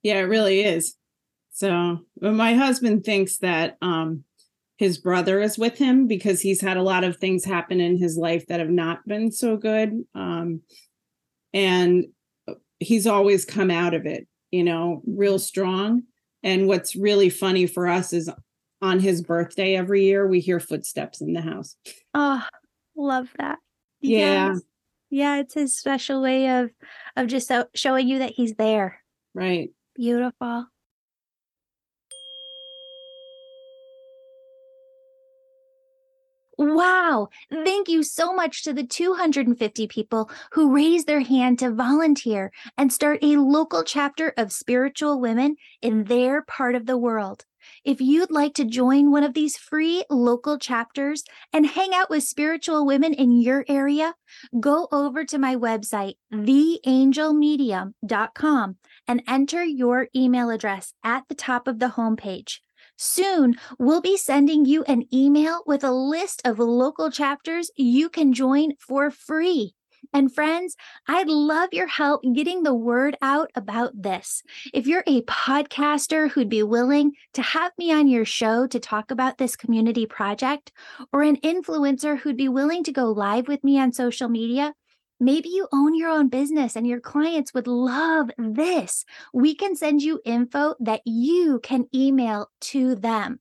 Yeah, 0.03 0.19
it 0.19 0.23
really 0.23 0.62
is. 0.62 0.97
So 1.50 2.00
my 2.21 2.55
husband 2.55 3.05
thinks 3.05 3.38
that 3.38 3.77
um 3.83 4.25
his 4.77 4.99
brother 4.99 5.41
is 5.41 5.59
with 5.59 5.77
him 5.77 6.07
because 6.07 6.41
he's 6.41 6.61
had 6.61 6.77
a 6.77 6.83
lot 6.83 7.03
of 7.03 7.17
things 7.17 7.45
happen 7.45 7.81
in 7.81 7.99
his 7.99 8.17
life 8.17 8.47
that 8.47 8.61
have 8.61 8.71
not 8.71 9.07
been 9.07 9.33
so 9.33 9.57
good. 9.57 10.05
Um 10.15 10.62
and 11.53 12.07
he's 12.79 13.07
always 13.07 13.45
come 13.45 13.71
out 13.71 13.95
of 13.95 14.07
it, 14.07 14.29
you 14.50 14.62
know, 14.62 15.03
real 15.07 15.38
strong. 15.38 16.03
And 16.49 16.67
what's 16.67 16.97
really 16.97 17.28
funny 17.28 17.67
for 17.67 17.87
us 17.88 18.14
is 18.14 18.31
on 18.81 19.00
his 19.00 19.21
birthday 19.21 19.76
every 19.76 20.05
year 20.05 20.26
we 20.26 20.40
hear 20.40 20.59
footsteps 20.61 21.21
in 21.21 21.35
the 21.35 21.43
house. 21.43 21.76
oh 22.14 22.43
love 22.97 23.28
that 23.38 23.59
Yeah. 24.00 24.52
Yes. 24.55 24.61
yeah 25.11 25.37
it's 25.40 25.52
his 25.55 25.76
special 25.76 26.23
way 26.23 26.49
of 26.61 26.71
of 27.17 27.26
just 27.26 27.49
so, 27.49 27.67
showing 27.75 28.09
you 28.09 28.21
that 28.21 28.31
he's 28.33 28.55
there 28.55 29.00
Right. 29.35 29.71
beautiful 29.95 30.67
Wow. 36.59 37.31
Thank 37.53 37.88
you 37.88 38.03
so 38.03 38.35
much 38.35 38.65
to 38.65 38.73
the 38.73 38.83
250 38.83 39.87
people 39.87 40.29
who 40.53 40.75
raised 40.75 41.07
their 41.07 41.21
hand 41.21 41.61
to 41.61 41.71
volunteer 41.71 42.50
and 42.77 42.93
start 42.93 43.21
a 43.23 43.37
local 43.37 43.85
chapter 43.85 44.35
of 44.37 44.50
spiritual 44.50 45.21
women 45.21 45.55
in 45.83 46.03
their 46.05 46.43
part 46.43 46.75
of 46.75 46.87
the 46.87 46.99
world. 46.99 47.45
If 47.85 48.00
you'd 48.00 48.33
like 48.33 48.55
to 48.55 48.65
join 48.65 49.12
one 49.12 49.23
of 49.23 49.35
these 49.35 49.57
free 49.57 50.03
local 50.11 50.59
chapters 50.59 51.23
and 51.53 51.65
hang 51.65 51.95
out 51.95 52.11
with 52.11 52.25
spiritual 52.25 52.85
women 52.85 53.15
in 53.15 53.41
your 53.41 53.65
area, 53.69 54.17
go 54.59 54.88
over 54.91 55.25
to 55.27 55.38
my 55.38 55.55
website, 55.55 56.15
theangelmedium.com, 56.33 58.77
and 59.07 59.23
enter 59.29 59.62
your 59.65 60.09
email 60.15 60.50
address 60.50 60.93
at 61.05 61.23
the 61.29 61.37
top 61.37 61.69
of 61.69 61.79
the 61.79 61.91
homepage. 61.91 62.59
Soon, 63.00 63.55
we'll 63.78 64.00
be 64.00 64.17
sending 64.17 64.64
you 64.64 64.83
an 64.85 65.05
email 65.14 65.62
with 65.67 65.85
a 65.85 65.93
list 65.93 66.43
of 66.45 66.59
local 66.59 67.12
chapters 67.12 67.71
you 67.76 68.09
can 68.09 68.33
join 68.33 68.73
for 68.81 69.09
free. 69.12 69.73
And 70.12 70.35
friends, 70.35 70.75
I'd 71.07 71.28
love 71.28 71.69
your 71.71 71.87
help 71.87 72.23
getting 72.35 72.64
the 72.64 72.75
word 72.75 73.17
out 73.23 73.52
about 73.55 73.93
this. 73.95 74.43
If 74.75 74.88
you're 74.88 75.05
a 75.07 75.23
podcaster 75.23 76.28
who'd 76.28 76.49
be 76.49 76.64
willing 76.64 77.12
to 77.35 77.43
have 77.43 77.71
me 77.78 77.93
on 77.93 78.09
your 78.09 78.25
show 78.25 78.67
to 78.67 78.81
talk 78.81 79.12
about 79.12 79.38
this 79.38 79.55
community 79.55 80.07
project, 80.07 80.73
or 81.12 81.23
an 81.23 81.37
influencer 81.37 82.19
who'd 82.19 82.37
be 82.37 82.49
willing 82.49 82.83
to 82.85 82.93
go 82.93 83.12
live 83.12 83.47
with 83.47 83.62
me 83.62 83.78
on 83.78 83.93
social 83.93 84.28
media, 84.28 84.73
Maybe 85.21 85.49
you 85.49 85.69
own 85.73 85.95
your 85.95 86.11
own 86.11 86.29
business 86.29 86.77
and 86.77 86.87
your 86.87 87.01
clients 87.01 87.53
would 87.53 87.67
love 87.67 88.31
this. 88.39 89.05
We 89.33 89.55
can 89.55 89.75
send 89.75 90.03
you 90.03 90.21
info 90.25 90.75
that 90.81 91.03
you 91.05 91.61
can 91.63 91.87
email 91.95 92.51
to 92.61 92.95
them. 92.95 93.41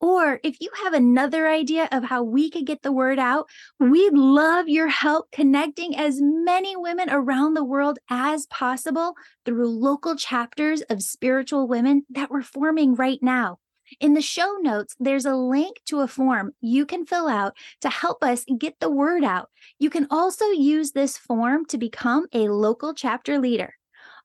Or 0.00 0.40
if 0.42 0.60
you 0.60 0.68
have 0.82 0.94
another 0.94 1.46
idea 1.46 1.88
of 1.92 2.02
how 2.02 2.24
we 2.24 2.50
could 2.50 2.66
get 2.66 2.82
the 2.82 2.90
word 2.90 3.20
out, 3.20 3.48
we'd 3.78 4.14
love 4.14 4.68
your 4.68 4.88
help 4.88 5.30
connecting 5.30 5.96
as 5.96 6.20
many 6.20 6.76
women 6.76 7.08
around 7.08 7.54
the 7.54 7.62
world 7.62 8.00
as 8.10 8.46
possible 8.46 9.14
through 9.44 9.68
local 9.68 10.16
chapters 10.16 10.82
of 10.90 11.04
spiritual 11.04 11.68
women 11.68 12.04
that 12.10 12.32
we're 12.32 12.42
forming 12.42 12.96
right 12.96 13.20
now. 13.22 13.58
In 14.00 14.14
the 14.14 14.22
show 14.22 14.56
notes, 14.60 14.94
there's 14.98 15.26
a 15.26 15.34
link 15.34 15.80
to 15.86 16.00
a 16.00 16.08
form 16.08 16.52
you 16.60 16.86
can 16.86 17.06
fill 17.06 17.28
out 17.28 17.56
to 17.80 17.88
help 17.88 18.22
us 18.22 18.44
get 18.58 18.80
the 18.80 18.90
word 18.90 19.24
out. 19.24 19.50
You 19.78 19.90
can 19.90 20.06
also 20.10 20.46
use 20.46 20.92
this 20.92 21.16
form 21.16 21.66
to 21.66 21.78
become 21.78 22.26
a 22.32 22.48
local 22.48 22.94
chapter 22.94 23.38
leader. 23.38 23.74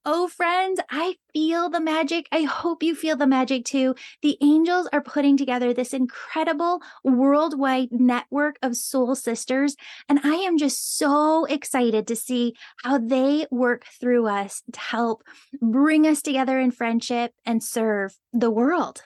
Oh, 0.09 0.29
friends, 0.29 0.79
I 0.89 1.15
feel 1.33 1.69
the 1.69 1.81
magic. 1.81 2.29
I 2.31 2.43
hope 2.43 2.81
you 2.81 2.95
feel 2.95 3.17
the 3.17 3.27
magic 3.27 3.65
too. 3.65 3.93
The 4.21 4.38
angels 4.41 4.88
are 4.93 5.01
putting 5.01 5.36
together 5.36 5.74
this 5.74 5.93
incredible 5.93 6.81
worldwide 7.03 7.89
network 7.91 8.57
of 8.62 8.77
soul 8.77 9.15
sisters. 9.15 9.75
And 10.07 10.21
I 10.24 10.36
am 10.36 10.57
just 10.57 10.97
so 10.97 11.43
excited 11.43 12.07
to 12.07 12.15
see 12.15 12.53
how 12.83 13.00
they 13.00 13.47
work 13.51 13.83
through 14.00 14.27
us 14.27 14.63
to 14.71 14.79
help 14.79 15.24
bring 15.62 16.07
us 16.07 16.21
together 16.21 16.57
in 16.57 16.71
friendship 16.71 17.33
and 17.45 17.62
serve 17.62 18.17
the 18.31 18.50
world. 18.50 19.01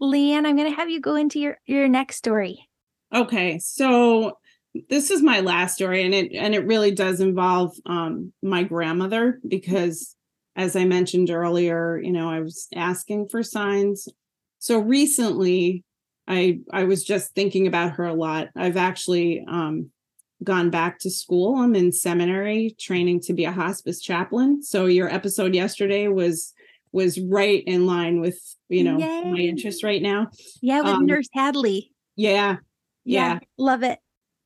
Lee-Ann, 0.00 0.46
I'm 0.46 0.56
going 0.56 0.70
to 0.70 0.76
have 0.76 0.90
you 0.90 1.00
go 1.00 1.16
into 1.16 1.38
your, 1.40 1.58
your 1.66 1.88
next 1.88 2.16
story. 2.16 2.68
Okay, 3.14 3.58
so 3.58 4.38
this 4.88 5.10
is 5.10 5.22
my 5.22 5.40
last 5.40 5.76
story, 5.76 6.04
and 6.04 6.12
it 6.12 6.32
and 6.32 6.54
it 6.54 6.66
really 6.66 6.90
does 6.90 7.20
involve 7.20 7.76
um, 7.86 8.32
my 8.42 8.62
grandmother 8.62 9.38
because, 9.46 10.16
as 10.56 10.76
I 10.76 10.84
mentioned 10.84 11.30
earlier, 11.30 11.98
you 11.98 12.12
know, 12.12 12.28
I 12.28 12.40
was 12.40 12.66
asking 12.74 13.28
for 13.28 13.42
signs. 13.42 14.08
So 14.58 14.78
recently, 14.78 15.84
I 16.26 16.60
I 16.72 16.84
was 16.84 17.04
just 17.04 17.34
thinking 17.34 17.66
about 17.66 17.92
her 17.92 18.04
a 18.04 18.14
lot. 18.14 18.48
I've 18.56 18.76
actually 18.76 19.44
um, 19.48 19.90
gone 20.42 20.70
back 20.70 20.98
to 21.00 21.10
school. 21.10 21.56
I'm 21.56 21.74
in 21.74 21.92
seminary 21.92 22.74
training 22.78 23.20
to 23.22 23.32
be 23.32 23.44
a 23.44 23.52
hospice 23.52 24.00
chaplain. 24.00 24.62
So 24.62 24.86
your 24.86 25.08
episode 25.08 25.54
yesterday 25.54 26.08
was 26.08 26.52
was 26.92 27.20
right 27.20 27.62
in 27.66 27.86
line 27.86 28.20
with 28.20 28.38
you 28.68 28.84
know 28.84 28.98
my 28.98 29.38
Yay. 29.38 29.48
interest 29.48 29.82
right 29.82 30.02
now. 30.02 30.28
Yeah, 30.62 30.80
with 30.82 30.94
Um, 30.94 31.06
Nurse 31.06 31.28
Hadley. 31.34 31.92
Yeah, 32.16 32.56
yeah. 33.04 33.38
Love 33.58 33.82
it. 33.82 33.98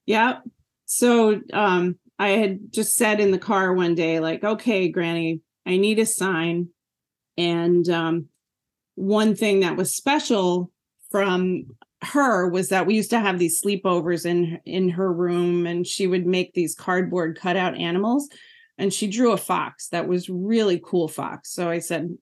Yeah. 0.07 0.39
So 0.87 1.41
um 1.53 1.99
I 2.19 2.31
had 2.31 2.73
just 2.73 2.97
said 2.97 3.21
in 3.21 3.31
the 3.31 3.39
car 3.39 3.73
one 3.73 3.95
day, 3.95 4.21
like, 4.21 4.45
okay, 4.45 4.89
Granny, 4.89 5.41
I 5.67 5.77
need 5.79 5.99
a 5.99 6.07
sign. 6.07 6.69
And 7.39 7.89
um 7.89 8.27
one 8.97 9.35
thing 9.35 9.61
that 9.61 9.77
was 9.77 9.95
special 9.97 10.71
from 11.11 11.65
her 12.03 12.49
was 12.49 12.71
that 12.71 12.87
we 12.87 12.95
used 12.95 13.11
to 13.11 13.21
have 13.21 13.39
these 13.39 13.63
sleepovers 13.63 14.27
in 14.27 14.59
in 14.65 14.89
her 14.91 15.13
room 15.13 15.67
and 15.67 15.87
she 15.87 16.07
would 16.07 16.27
make 16.27 16.53
these 16.55 16.75
cardboard 16.75 17.39
cutout 17.39 17.77
animals. 17.77 18.29
and 18.79 18.93
she 18.93 19.07
drew 19.07 19.33
a 19.33 19.37
fox 19.37 19.89
that 19.89 20.09
was 20.09 20.31
really 20.31 20.81
cool 20.83 21.07
fox. 21.07 21.53
So 21.53 21.69
I 21.69 21.81
said, 21.81 22.17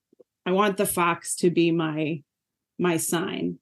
I 0.48 0.52
want 0.52 0.78
the 0.78 0.86
fox 0.86 1.36
to 1.36 1.50
be 1.50 1.70
my 1.70 2.22
my 2.78 2.96
sign. 2.96 3.58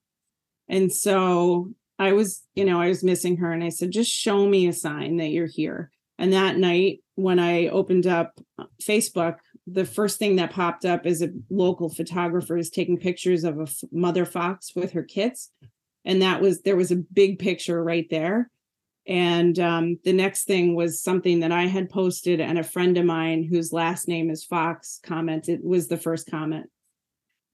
And 0.69 0.93
so 0.93 1.73
I 1.99 2.13
was, 2.13 2.45
you 2.55 2.65
know, 2.65 2.81
I 2.81 2.89
was 2.89 3.03
missing 3.03 3.39
her 3.39 3.51
and 3.51 3.65
I 3.65 3.71
said, 3.71 3.91
just 3.91 4.13
show 4.13 4.47
me 4.47 4.69
a 4.69 4.73
sign 4.73 5.17
that 5.17 5.31
you're 5.31 5.49
here. 5.49 5.91
And 6.17 6.33
that 6.33 6.59
night, 6.59 7.01
when 7.17 7.41
I 7.41 7.67
opened 7.67 8.07
up 8.07 8.39
Facebook, 8.81 9.39
the 9.67 9.85
first 9.85 10.21
thing 10.21 10.37
that 10.37 10.53
popped 10.53 10.85
up 10.85 11.07
is 11.07 11.23
a 11.23 11.31
local 11.51 11.89
photographer 11.89 12.57
is 12.57 12.71
taking 12.71 12.99
pictures 12.99 13.43
of 13.43 13.59
a 13.59 13.63
f- 13.63 13.83
mother 13.91 14.25
fox 14.25 14.77
with 14.77 14.93
her 14.93 15.03
kits. 15.03 15.51
And 16.05 16.23
that 16.23 16.41
was, 16.41 16.63
there 16.63 16.77
was 16.77 16.93
a 16.93 16.97
big 16.97 17.41
picture 17.41 17.83
right 17.83 18.07
there. 18.11 18.49
And 19.09 19.59
um, 19.59 19.99
the 20.05 20.13
next 20.13 20.45
thing 20.45 20.75
was 20.75 21.03
something 21.03 21.41
that 21.41 21.53
I 21.53 21.67
had 21.67 21.91
posted, 21.91 22.41
and 22.41 22.59
a 22.59 22.65
friend 22.65 22.99
of 22.99 23.05
mine 23.05 23.45
whose 23.45 23.73
last 23.73 24.09
name 24.09 24.31
is 24.31 24.45
Fox 24.45 25.01
commented, 25.03 25.61
it 25.61 25.65
was 25.65 25.87
the 25.89 25.97
first 25.97 26.29
comment. 26.29 26.67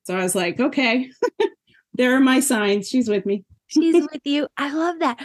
So 0.05 0.17
I 0.17 0.23
was 0.23 0.35
like, 0.35 0.59
okay, 0.61 1.11
there 1.95 2.15
are 2.17 2.21
my 2.21 2.41
signs. 2.41 2.89
She's 2.89 3.09
with 3.09 3.27
me. 3.27 3.45
She's 3.73 3.95
with 4.13 4.21
you. 4.25 4.49
I 4.57 4.73
love 4.73 4.99
that. 4.99 5.19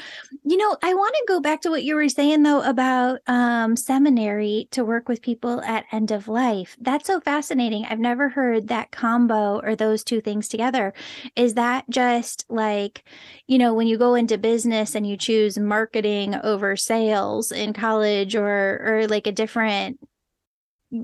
You 0.43 0.57
know, 0.57 0.77
I 0.81 0.93
want 0.93 1.13
to 1.15 1.25
go 1.27 1.39
back 1.41 1.62
to 1.62 1.69
what 1.69 1.84
you 1.84 1.96
were 1.96 2.10
saying 2.10 2.43
though 2.43 2.62
about 2.62 3.19
um, 3.27 3.75
seminary 3.75 4.67
to 4.72 4.86
work 4.86 5.10
with 5.10 5.22
people 5.22 5.62
at 5.62 5.86
end 5.91 6.12
of 6.12 6.27
life. 6.27 6.77
That's 6.79 7.07
so 7.07 7.19
fascinating. 7.19 7.86
I've 7.86 8.00
never 8.00 8.29
heard 8.29 8.67
that 8.67 8.91
combo 8.91 9.60
or 9.60 9.75
those 9.75 10.03
two 10.03 10.22
things 10.22 10.48
together. 10.48 10.93
Is 11.36 11.55
that 11.55 11.89
just 11.89 12.46
like, 12.50 13.03
you 13.48 13.57
know, 13.57 13.74
when 13.74 13.88
you 13.88 13.98
go 13.98 14.15
into 14.15 14.38
business 14.38 14.96
and 14.96 15.05
you 15.05 15.17
choose 15.17 15.57
marketing 15.57 16.36
over 16.36 16.75
sales 16.77 17.51
in 17.51 17.74
college 17.74 18.36
or 18.36 18.81
or 18.84 19.07
like 19.07 19.27
a 19.27 19.31
different 19.31 20.00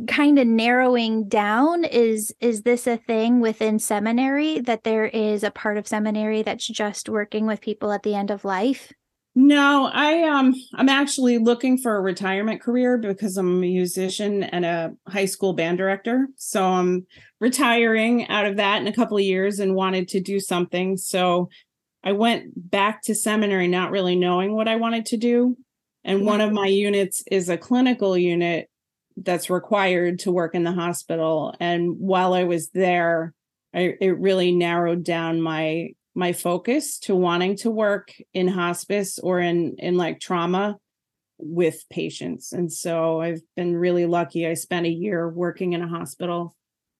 kind 0.07 0.39
of 0.39 0.47
narrowing 0.47 1.27
down 1.27 1.83
is 1.83 2.33
is 2.39 2.61
this 2.61 2.87
a 2.87 2.95
thing 2.95 3.41
within 3.41 3.79
seminary 3.79 4.59
that 4.61 4.83
there 4.83 5.05
is 5.05 5.43
a 5.43 5.51
part 5.51 5.77
of 5.77 5.87
seminary 5.87 6.41
that's 6.41 6.67
just 6.67 7.09
working 7.09 7.45
with 7.45 7.59
people 7.59 7.91
at 7.91 8.03
the 8.03 8.15
end 8.15 8.31
of 8.31 8.45
life? 8.45 8.93
No 9.35 9.89
i 9.91 10.21
um 10.23 10.53
i'm 10.75 10.89
actually 10.89 11.37
looking 11.37 11.77
for 11.77 11.97
a 11.97 12.01
retirement 12.01 12.61
career 12.61 12.97
because 12.97 13.35
i'm 13.35 13.47
a 13.47 13.59
musician 13.59 14.43
and 14.43 14.63
a 14.63 14.93
high 15.07 15.25
school 15.25 15.53
band 15.53 15.79
director. 15.79 16.27
So 16.37 16.63
i'm 16.63 17.05
retiring 17.41 18.27
out 18.29 18.45
of 18.45 18.57
that 18.57 18.79
in 18.79 18.87
a 18.87 18.93
couple 18.93 19.17
of 19.17 19.23
years 19.23 19.59
and 19.59 19.75
wanted 19.75 20.07
to 20.09 20.21
do 20.21 20.39
something. 20.39 20.95
So 20.95 21.49
i 22.05 22.13
went 22.13 22.71
back 22.71 23.01
to 23.03 23.15
seminary 23.15 23.67
not 23.67 23.91
really 23.91 24.15
knowing 24.15 24.55
what 24.55 24.69
i 24.69 24.77
wanted 24.77 25.07
to 25.07 25.17
do. 25.17 25.57
And 26.05 26.19
yeah. 26.19 26.25
one 26.25 26.41
of 26.41 26.53
my 26.53 26.67
units 26.67 27.21
is 27.29 27.49
a 27.49 27.57
clinical 27.57 28.17
unit 28.17 28.69
that's 29.17 29.49
required 29.49 30.19
to 30.19 30.31
work 30.31 30.55
in 30.55 30.63
the 30.63 30.71
hospital. 30.71 31.55
And 31.59 31.97
while 31.99 32.33
i 32.33 32.43
was 32.43 32.69
there 32.69 33.33
I, 33.75 33.95
it 33.99 34.19
really 34.19 34.51
narrowed 34.51 35.03
down 35.03 35.41
my 35.41 35.89
my 36.15 36.31
focus 36.31 36.99
to 36.99 37.15
wanting 37.15 37.57
to 37.57 37.71
work 37.71 38.13
in 38.33 38.47
hospice 38.47 39.17
or 39.19 39.39
in 39.39 39.75
in 39.79 39.97
like 39.97 40.19
trauma 40.19 40.77
with 41.39 41.83
patients. 41.89 42.53
And 42.53 42.71
so 42.71 43.21
i've 43.21 43.41
been 43.55 43.75
really 43.75 44.05
lucky. 44.05 44.47
I 44.47 44.53
spent 44.53 44.85
a 44.85 44.91
year 44.91 45.29
working 45.29 45.73
in 45.73 45.81
a 45.81 45.87
hospital 45.87 46.55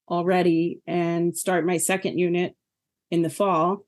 already 0.09 0.81
and 0.85 1.37
start 1.37 1.65
my 1.65 1.77
second 1.77 2.17
unit 2.17 2.55
in 3.09 3.21
the 3.21 3.29
fall. 3.29 3.85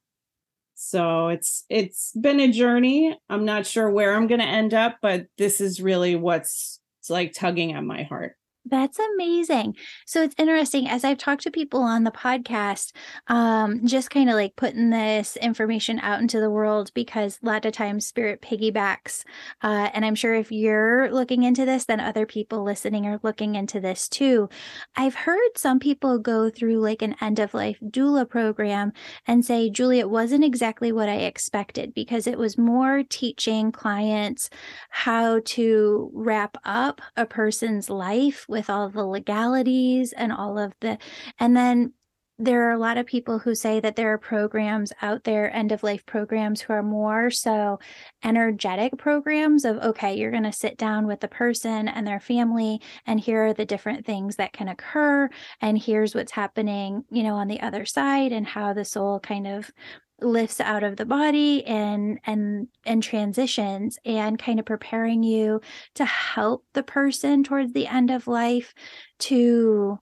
So 0.75 1.29
it's 1.29 1.65
it's 1.70 2.12
been 2.12 2.39
a 2.39 2.51
journey. 2.51 3.17
I'm 3.29 3.46
not 3.46 3.65
sure 3.65 3.89
where 3.89 4.15
i'm 4.15 4.27
going 4.27 4.41
to 4.41 4.46
end 4.46 4.74
up 4.74 4.98
but 5.01 5.25
this 5.38 5.60
is 5.60 5.82
really 5.82 6.15
what's 6.15 6.79
it's 7.06 7.12
like 7.12 7.34
tugging 7.34 7.74
at 7.74 7.84
my 7.84 8.02
heart. 8.02 8.36
That's 8.67 8.98
amazing. 8.98 9.75
So 10.07 10.24
it's 10.24 10.34
interesting 10.39 10.89
as 10.89 11.03
I've 11.03 11.19
talked 11.19 11.43
to 11.43 11.51
people 11.51 11.81
on 11.81 12.03
the 12.03 12.12
podcast, 12.12 12.93
um, 13.27 13.86
just 13.86 14.10
kind 14.10 14.27
of 14.27 14.36
like 14.36 14.55
putting 14.55 14.89
this 14.89 15.36
information 15.38 16.00
out 16.00 16.19
into 16.19 16.39
the 16.39 16.50
world 16.50 16.91
because 16.95 17.38
a 17.43 17.45
lot 17.45 17.65
of 17.65 17.74
times 17.74 18.07
spirit 18.07 18.41
piggybacks. 18.41 19.24
Uh, 19.62 19.89
and 19.93 20.03
I'm 20.03 20.15
sure 20.15 20.34
if 20.34 20.51
you're 20.51 21.12
looking 21.12 21.43
into 21.43 21.63
this, 21.63 21.86
then 21.86 22.00
other 22.00 22.25
people 22.25 22.63
listening 22.63 23.05
are 23.05 23.19
looking 23.22 23.53
into 23.53 23.79
this 23.79 24.10
too. 24.10 24.50
I've 24.95 25.15
heard 25.15 25.57
some 25.57 25.79
people 25.79 26.17
go 26.17 26.50
through 26.50 26.79
like 26.79 27.04
an 27.04 27.15
end 27.21 27.38
of 27.38 27.54
life 27.54 27.78
doula 27.84 28.28
program 28.28 28.93
and 29.28 29.45
say, 29.45 29.69
Julie, 29.69 29.99
it 29.99 30.10
wasn't 30.10 30.43
exactly 30.43 30.91
what 30.91 31.08
I 31.08 31.17
expected 31.17 31.93
because 31.93 32.25
it 32.25 32.39
was 32.39 32.58
more 32.58 33.04
teaching 33.08 33.71
clients 33.71 34.49
how 34.89 35.41
to 35.45 36.10
wrap 36.15 36.58
up 36.65 36.99
a 37.15 37.28
person's 37.28 37.91
life 37.91 38.47
with 38.56 38.70
all 38.70 38.89
the 38.89 39.06
legalities 39.06 40.13
and 40.13 40.32
all 40.32 40.58
of 40.58 40.74
the 40.80 40.98
and 41.39 41.56
then 41.56 41.94
there 42.38 42.68
are 42.68 42.74
a 42.74 42.78
lot 42.78 42.98
of 42.98 43.06
people 43.06 43.39
who 43.39 43.56
say 43.56 43.80
that 43.80 43.96
there 43.96 44.12
are 44.12 44.18
programs 44.18 44.91
out 45.02 45.24
there, 45.24 45.54
end 45.56 45.72
of 45.72 45.84
life 45.84 46.06
programs, 46.06 46.60
who 46.60 46.74
are 46.74 46.84
more 46.84 47.32
so 47.32 47.80
energetic 48.26 48.98
programs 48.98 49.63
of, 49.63 49.78
okay, 49.78 50.18
you're 50.18 50.32
going 50.32 50.44
to 50.44 50.52
sit 50.52 50.78
down 50.78 51.08
with 51.08 51.22
the 51.22 51.30
person 51.30 51.88
and 51.88 52.06
their 52.06 52.20
family, 52.20 52.82
and 53.06 53.22
here 53.22 53.46
are 53.46 53.54
the 53.54 53.65
different 53.65 54.06
things 54.06 54.36
that 54.36 54.52
can 54.52 54.68
occur. 54.68 55.30
And 55.62 55.78
here's 55.78 56.13
what's 56.13 56.34
happening, 56.34 57.06
you 57.10 57.24
know, 57.24 57.36
on 57.36 57.48
the 57.48 57.62
other 57.62 57.86
side, 57.86 58.34
and 58.34 58.46
how 58.46 58.74
the 58.74 58.84
soul 58.84 59.22
kind 59.22 59.48
of 59.48 59.72
lifts 60.21 60.62
out 60.62 60.84
of 60.84 60.95
the 60.95 61.06
body 61.06 61.65
and 61.65 62.19
and 62.25 62.67
and 62.86 63.04
transitions 63.04 63.99
and 64.06 64.39
kind 64.39 64.60
of 64.60 64.65
preparing 64.65 65.23
you 65.23 65.60
to 65.93 66.06
help 66.06 66.65
the 66.73 66.84
person 66.84 67.43
towards 67.43 67.73
the 67.73 67.88
end 67.88 68.10
of 68.10 68.28
life 68.28 68.73
to 69.19 69.99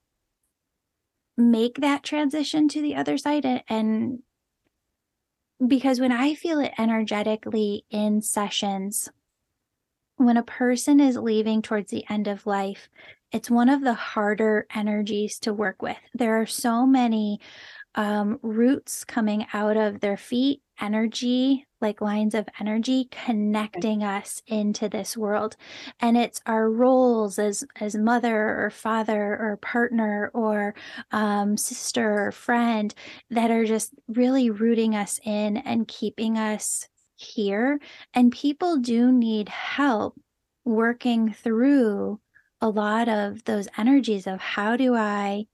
make 1.36 1.78
that 1.78 2.04
transition 2.04 2.68
to 2.68 2.80
the 2.80 2.96
other 2.96 3.18
side 3.18 3.44
and, 3.44 3.64
and 3.68 4.20
because 5.68 6.00
when 6.00 6.12
I 6.12 6.36
feel 6.36 6.60
it 6.60 6.74
energetically 6.78 7.86
in 7.90 8.22
sessions, 8.22 9.10
when 10.18 10.38
a 10.38 10.44
person 10.44 11.00
is 11.00 11.18
leaving 11.18 11.62
towards 11.62 11.92
the 11.92 12.06
end 12.10 12.28
of 12.28 12.46
life, 12.46 12.90
it's 13.32 13.50
one 13.50 13.70
of 13.70 13.82
the 13.82 13.94
harder 13.94 14.68
energies 14.74 15.40
to 15.40 15.54
work 15.54 15.82
with. 15.82 15.98
There 16.14 16.40
are 16.42 16.46
so 16.46 16.86
many 16.86 17.40
um, 17.96 18.40
roots 18.42 19.04
coming 19.04 19.46
out 19.54 19.78
of 19.78 20.00
their 20.00 20.18
feet, 20.18 20.62
energy, 20.82 21.66
like 21.82 22.02
lines 22.02 22.34
of 22.34 22.48
energy 22.60 23.10
connecting 23.12 24.04
us 24.04 24.42
into 24.48 24.90
this 24.90 25.16
world. 25.16 25.56
And 26.00 26.18
it's 26.18 26.42
our 26.46 26.70
roles 26.70 27.38
as 27.38 27.64
as 27.80 27.96
mother 27.96 28.64
or 28.64 28.70
father 28.70 29.38
or 29.40 29.58
partner 29.62 30.32
or 30.34 30.74
um, 31.12 31.58
sister 31.58 32.28
or 32.28 32.32
friend 32.32 32.94
that 33.30 33.52
are 33.52 33.66
just 33.66 33.94
really 34.08 34.50
rooting 34.50 34.96
us 34.96 35.20
in 35.24 35.58
and 35.58 35.88
keeping 35.88 36.38
us 36.38 36.88
here. 37.16 37.80
And 38.14 38.32
people 38.32 38.78
do 38.78 39.12
need 39.12 39.50
help 39.50 40.20
working 40.66 41.34
through 41.34 42.20
a 42.62 42.70
lot 42.70 43.10
of 43.10 43.44
those 43.44 43.68
energies 43.78 44.26
of 44.26 44.40
how 44.40 44.78
do 44.78 44.96
I 44.96 45.46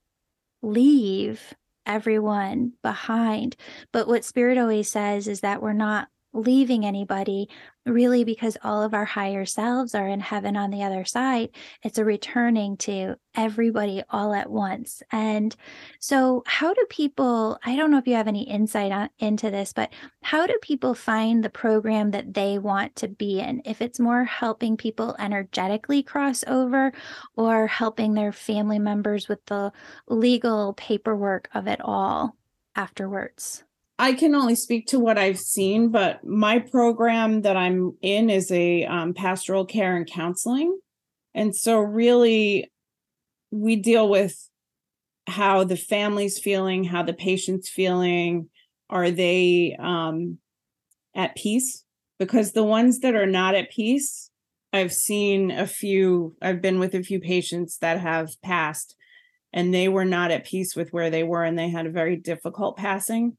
leave 0.62 1.54
everyone 1.90 2.72
behind. 2.82 3.56
But 3.92 4.06
what 4.06 4.24
Spirit 4.24 4.58
always 4.58 4.88
says 4.88 5.28
is 5.28 5.40
that 5.40 5.60
we're 5.60 5.72
not 5.72 6.08
leaving 6.32 6.86
anybody 6.86 7.48
really 7.86 8.24
because 8.24 8.56
all 8.62 8.82
of 8.82 8.94
our 8.94 9.04
higher 9.04 9.44
selves 9.44 9.94
are 9.94 10.06
in 10.06 10.20
heaven 10.20 10.56
on 10.56 10.70
the 10.70 10.82
other 10.82 11.04
side. 11.04 11.50
It's 11.82 11.98
a 11.98 12.04
returning 12.04 12.76
to 12.78 13.16
everybody 13.34 14.02
all 14.10 14.34
at 14.34 14.50
once. 14.50 15.02
And 15.10 15.54
so 15.98 16.42
how 16.46 16.74
do 16.74 16.86
people 16.90 17.58
i 17.64 17.76
don't 17.76 17.90
know 17.90 17.98
if 17.98 18.06
you 18.06 18.14
have 18.14 18.28
any 18.28 18.42
insight 18.42 18.92
on, 18.92 19.08
into 19.18 19.50
this 19.50 19.72
but 19.72 19.92
how 20.22 20.46
do 20.46 20.56
people 20.62 20.94
find 20.94 21.42
the 21.42 21.50
program 21.50 22.10
that 22.10 22.34
they 22.34 22.58
want 22.58 22.96
to 22.96 23.08
be 23.08 23.40
in? 23.40 23.62
If 23.64 23.80
it's 23.80 23.98
more 23.98 24.24
helping 24.24 24.76
people 24.76 25.16
energetically 25.18 26.02
cross 26.02 26.44
over 26.46 26.92
or 27.36 27.66
helping 27.66 28.14
their 28.14 28.32
family 28.32 28.78
members 28.78 29.28
with 29.28 29.44
the 29.46 29.72
legal 30.08 30.74
paperwork 30.74 31.48
of 31.54 31.66
it 31.66 31.80
all 31.80 32.36
afterwards 32.76 33.64
I 34.00 34.14
can 34.14 34.34
only 34.34 34.54
speak 34.54 34.86
to 34.86 34.98
what 34.98 35.18
I've 35.18 35.38
seen, 35.38 35.90
but 35.90 36.24
my 36.24 36.58
program 36.58 37.42
that 37.42 37.54
I'm 37.54 37.98
in 38.00 38.30
is 38.30 38.50
a 38.50 38.86
um, 38.86 39.12
pastoral 39.12 39.66
care 39.66 39.94
and 39.94 40.10
counseling. 40.10 40.80
And 41.34 41.54
so, 41.54 41.80
really, 41.80 42.72
we 43.50 43.76
deal 43.76 44.08
with 44.08 44.48
how 45.26 45.64
the 45.64 45.76
family's 45.76 46.38
feeling, 46.38 46.84
how 46.84 47.02
the 47.02 47.12
patient's 47.12 47.68
feeling. 47.68 48.48
Are 48.88 49.10
they 49.10 49.76
um, 49.78 50.38
at 51.14 51.36
peace? 51.36 51.84
Because 52.18 52.52
the 52.52 52.64
ones 52.64 53.00
that 53.00 53.14
are 53.14 53.26
not 53.26 53.54
at 53.54 53.70
peace, 53.70 54.30
I've 54.72 54.94
seen 54.94 55.50
a 55.50 55.66
few, 55.66 56.36
I've 56.40 56.62
been 56.62 56.78
with 56.78 56.94
a 56.94 57.02
few 57.02 57.20
patients 57.20 57.76
that 57.82 58.00
have 58.00 58.30
passed 58.42 58.96
and 59.52 59.74
they 59.74 59.88
were 59.88 60.06
not 60.06 60.30
at 60.30 60.46
peace 60.46 60.74
with 60.74 60.90
where 60.90 61.10
they 61.10 61.22
were 61.22 61.44
and 61.44 61.58
they 61.58 61.68
had 61.68 61.84
a 61.84 61.90
very 61.90 62.16
difficult 62.16 62.78
passing 62.78 63.36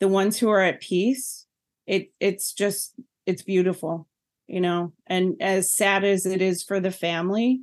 the 0.00 0.08
ones 0.08 0.38
who 0.38 0.48
are 0.48 0.60
at 0.60 0.80
peace 0.80 1.46
it 1.86 2.10
it's 2.20 2.52
just 2.52 2.94
it's 3.26 3.42
beautiful 3.42 4.06
you 4.46 4.60
know? 4.60 4.92
And 5.06 5.36
as 5.40 5.72
sad 5.72 6.04
as 6.04 6.26
it 6.26 6.42
is 6.42 6.62
for 6.62 6.80
the 6.80 6.90
family 6.90 7.62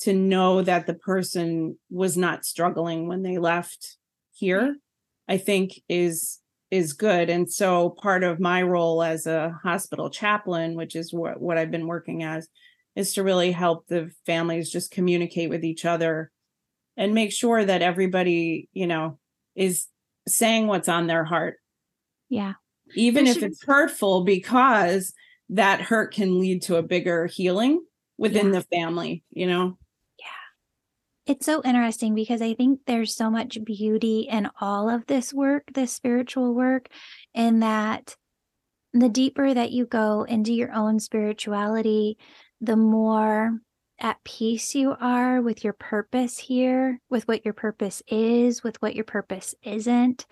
to 0.00 0.12
know 0.12 0.62
that 0.62 0.86
the 0.86 0.94
person 0.94 1.78
was 1.90 2.16
not 2.16 2.44
struggling 2.44 3.06
when 3.06 3.22
they 3.22 3.38
left 3.38 3.96
here 4.32 4.76
i 5.28 5.38
think 5.38 5.80
is 5.88 6.40
is 6.72 6.92
good. 6.92 7.30
And 7.30 7.50
so 7.50 7.90
part 7.90 8.24
of 8.24 8.40
my 8.40 8.60
role 8.60 9.00
as 9.00 9.28
a 9.28 9.56
hospital 9.62 10.10
chaplain 10.10 10.74
which 10.74 10.96
is 10.96 11.14
what, 11.14 11.40
what 11.40 11.56
i've 11.56 11.70
been 11.70 11.86
working 11.86 12.24
as 12.24 12.48
is 12.96 13.14
to 13.14 13.22
really 13.22 13.52
help 13.52 13.86
the 13.86 14.10
families 14.26 14.70
just 14.70 14.90
communicate 14.90 15.50
with 15.50 15.64
each 15.64 15.84
other 15.84 16.32
and 16.96 17.14
make 17.14 17.32
sure 17.32 17.64
that 17.64 17.82
everybody 17.82 18.68
you 18.72 18.88
know 18.88 19.18
is 19.54 19.86
saying 20.26 20.66
what's 20.66 20.88
on 20.88 21.06
their 21.06 21.24
heart 21.24 21.56
yeah 22.28 22.54
even 22.94 23.26
if 23.26 23.42
it's 23.42 23.64
hurtful 23.64 24.24
because 24.24 25.12
that 25.48 25.80
hurt 25.80 26.12
can 26.12 26.38
lead 26.38 26.62
to 26.62 26.76
a 26.76 26.82
bigger 26.82 27.26
healing 27.26 27.82
within 28.18 28.46
yeah. 28.46 28.52
the 28.52 28.60
family 28.62 29.22
you 29.30 29.46
know 29.46 29.76
Yeah. 30.18 31.32
it's 31.32 31.46
so 31.46 31.62
interesting 31.62 32.14
because 32.14 32.40
I 32.40 32.54
think 32.54 32.80
there's 32.86 33.14
so 33.14 33.30
much 33.30 33.58
beauty 33.64 34.28
in 34.30 34.48
all 34.60 34.88
of 34.88 35.06
this 35.06 35.32
work, 35.34 35.64
this 35.74 35.92
spiritual 35.92 36.54
work, 36.54 36.88
in 37.34 37.60
that 37.60 38.16
the 38.92 39.08
deeper 39.08 39.52
that 39.52 39.72
you 39.72 39.86
go 39.86 40.22
into 40.22 40.52
your 40.52 40.72
own 40.72 41.00
spirituality, 41.00 42.16
the 42.60 42.76
more 42.76 43.58
at 44.04 44.22
peace 44.22 44.74
you 44.74 44.94
are 45.00 45.40
with 45.40 45.64
your 45.64 45.72
purpose 45.72 46.36
here, 46.36 47.00
with 47.08 47.26
what 47.26 47.42
your 47.42 47.54
purpose 47.54 48.02
is, 48.06 48.62
with 48.62 48.80
what 48.82 48.94
your 48.94 49.04
purpose 49.04 49.54
isn't, 49.62 50.26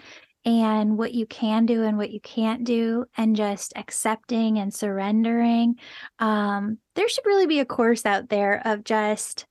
and 0.45 0.99
what 0.99 1.15
you 1.15 1.25
can 1.25 1.65
do 1.65 1.83
and 1.83 1.97
what 1.97 2.11
you 2.11 2.21
can't 2.21 2.65
do, 2.65 3.07
and 3.17 3.35
just 3.35 3.73
accepting 3.75 4.59
and 4.59 4.75
surrendering. 4.75 5.77
Um, 6.19 6.79
there 6.97 7.09
should 7.09 7.25
really 7.25 7.47
be 7.47 7.61
a 7.61 7.65
course 7.65 8.05
out 8.05 8.29
there 8.29 8.61
of 8.63 8.85
just 8.85 9.47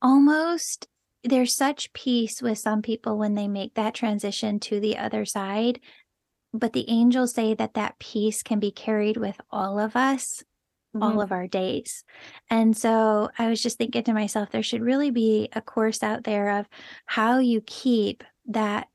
almost 0.00 0.86
there's 1.24 1.56
such 1.56 1.92
peace 1.94 2.40
with 2.40 2.58
some 2.58 2.80
people 2.80 3.18
when 3.18 3.34
they 3.34 3.48
make 3.48 3.74
that 3.74 3.94
transition 3.94 4.60
to 4.60 4.78
the 4.78 4.98
other 4.98 5.24
side 5.24 5.80
but 6.52 6.74
the 6.74 6.88
angels 6.88 7.34
say 7.34 7.54
that 7.54 7.74
that 7.74 7.98
peace 7.98 8.42
can 8.42 8.60
be 8.60 8.70
carried 8.70 9.16
with 9.16 9.40
all 9.50 9.80
of 9.80 9.96
us 9.96 10.44
mm-hmm. 10.94 11.02
all 11.02 11.20
of 11.20 11.32
our 11.32 11.46
days 11.46 12.04
and 12.50 12.76
so 12.76 13.30
i 13.38 13.48
was 13.48 13.62
just 13.62 13.78
thinking 13.78 14.02
to 14.02 14.12
myself 14.12 14.50
there 14.50 14.62
should 14.62 14.82
really 14.82 15.10
be 15.10 15.48
a 15.52 15.60
course 15.60 16.02
out 16.02 16.24
there 16.24 16.58
of 16.58 16.68
how 17.06 17.38
you 17.38 17.60
keep 17.66 18.22
that 18.46 18.88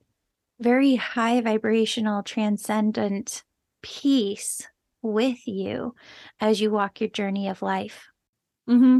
very 0.59 0.95
high 0.95 1.41
vibrational 1.41 2.23
transcendent 2.23 3.43
peace 3.81 4.67
with 5.01 5.47
you 5.47 5.95
as 6.39 6.59
you 6.59 6.69
walk 6.69 6.99
your 6.99 7.09
journey 7.09 7.47
of 7.47 7.61
life 7.61 8.07
mm-hmm. 8.69 8.99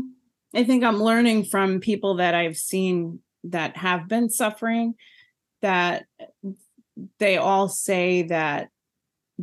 I 0.54 0.64
think 0.64 0.84
I'm 0.84 1.02
learning 1.02 1.46
from 1.46 1.80
people 1.80 2.16
that 2.16 2.34
I've 2.34 2.58
seen 2.58 3.20
that 3.46 3.78
have 3.78 4.08
been 4.08 4.30
suffering 4.30 4.96
that 5.62 6.06
they 7.20 7.38
all 7.38 7.68
say 7.68 8.24
that 8.24 8.70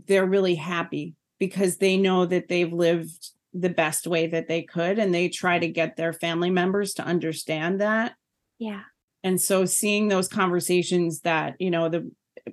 they're 0.07 0.27
really 0.27 0.57
happy 0.57 1.14
because 1.38 1.77
they 1.77 1.97
know 1.97 2.27
that 2.27 2.49
they've 2.49 2.73
lived 2.73 3.31
the 3.59 3.71
best 3.71 4.07
way 4.07 4.27
that 4.27 4.49
they 4.49 4.62
could 4.62 4.99
and 4.99 5.14
they 5.14 5.29
try 5.29 5.59
to 5.59 5.69
get 5.69 5.97
their 5.97 6.12
family 6.12 6.51
members 6.51 6.95
to 6.95 7.05
understand 7.05 7.81
that. 7.81 8.14
Yeah. 8.59 8.83
And 9.25 9.40
so 9.40 9.64
seeing 9.64 10.09
those 10.09 10.29
conversations 10.29 11.21
that, 11.21 11.55
you 11.59 11.71
know, 11.71 11.88
the 11.88 12.11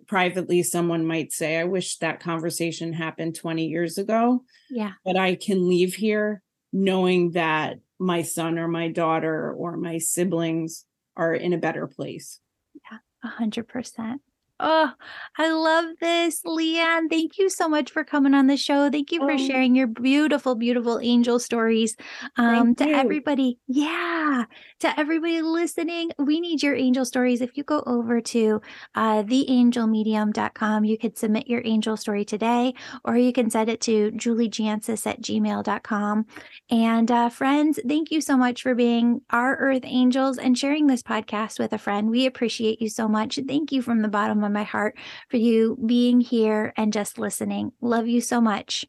privately 0.08 0.64
someone 0.64 1.06
might 1.06 1.32
say 1.32 1.60
I 1.60 1.66
wish 1.66 1.98
that 1.98 2.20
conversation 2.20 2.94
happened 2.94 3.36
20 3.36 3.68
years 3.68 3.98
ago. 3.98 4.44
Yeah. 4.70 4.94
But 5.04 5.18
I 5.18 5.36
can 5.36 5.68
leave 5.68 5.96
here 5.96 6.42
knowing 6.72 7.32
that 7.32 7.78
my 8.00 8.22
son 8.22 8.58
or 8.58 8.68
my 8.68 8.88
daughter 8.90 9.52
or 9.52 9.78
my 9.78 9.98
siblings 9.98 10.86
are 11.16 11.34
in 11.34 11.54
a 11.54 11.58
better 11.58 11.88
place. 11.88 12.40
Yeah, 12.74 12.98
a 13.24 13.28
hundred 13.28 13.68
percent. 13.68 14.22
Oh, 14.66 14.94
I 15.38 15.52
love 15.52 15.96
this, 16.00 16.42
Lee-Ann. 16.46 17.10
Thank 17.10 17.38
you 17.38 17.50
so 17.50 17.68
much 17.68 17.92
for 17.92 18.06
coming 18.06 18.34
on 18.34 18.48
the 18.48 18.56
show. 18.56 18.90
Thank 18.90 19.12
you 19.12 19.20
for 19.20 19.34
oh. 19.34 19.38
sharing 19.38 19.76
your 19.76 19.88
beautiful, 19.88 20.56
beautiful 20.56 21.00
angel 21.00 21.38
stories. 21.38 21.98
Um, 22.38 22.74
to 22.76 22.88
you. 22.88 22.96
everybody, 22.96 23.60
yeah, 23.68 24.46
to 24.80 24.98
everybody 24.98 25.42
listening, 25.42 26.12
we 26.18 26.40
need 26.40 26.64
your 26.64 26.76
angel 26.76 27.04
stories. 27.04 27.42
If 27.42 27.58
you 27.58 27.66
go 27.66 27.84
over 27.86 28.22
to 28.22 28.62
uh, 28.96 29.24
theangelmedium.com, 29.24 30.86
you 30.86 30.98
could 30.98 31.18
submit 31.18 31.50
your 31.50 31.62
angel 31.66 31.98
story 31.98 32.24
today, 32.24 32.74
or 33.04 33.18
you 33.18 33.34
can 33.34 33.50
send 33.50 33.70
it 33.70 33.82
to 33.82 34.12
juliejancius 34.12 35.06
at 35.06 35.22
gmail.com. 35.22 36.26
And 36.70 37.12
uh, 37.12 37.28
friends, 37.28 37.82
thank 37.86 38.12
you 38.12 38.22
so 38.22 38.38
much 38.38 38.62
for 38.62 38.76
being 38.76 39.24
our 39.30 39.58
earth 39.58 39.84
angels 39.84 40.38
and 40.38 40.58
sharing 40.58 40.88
this 40.88 41.04
podcast 41.04 41.60
with 41.60 41.74
a 41.74 41.78
friend. 41.78 42.10
We 42.10 42.26
appreciate 42.26 42.82
you 42.82 42.88
so 42.88 43.10
much. 43.10 43.38
Thank 43.46 43.74
you 43.74 43.82
from 43.82 44.02
the 44.02 44.08
bottom 44.08 44.42
of 44.42 44.53
my 44.54 44.64
heart 44.64 44.96
for 45.30 45.38
you 45.38 45.78
being 45.86 46.22
here 46.22 46.74
and 46.78 46.94
just 46.94 47.18
listening. 47.18 47.72
Love 47.82 48.08
you 48.08 48.22
so 48.22 48.40
much. 48.40 48.86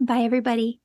Bye, 0.00 0.22
everybody. 0.22 0.80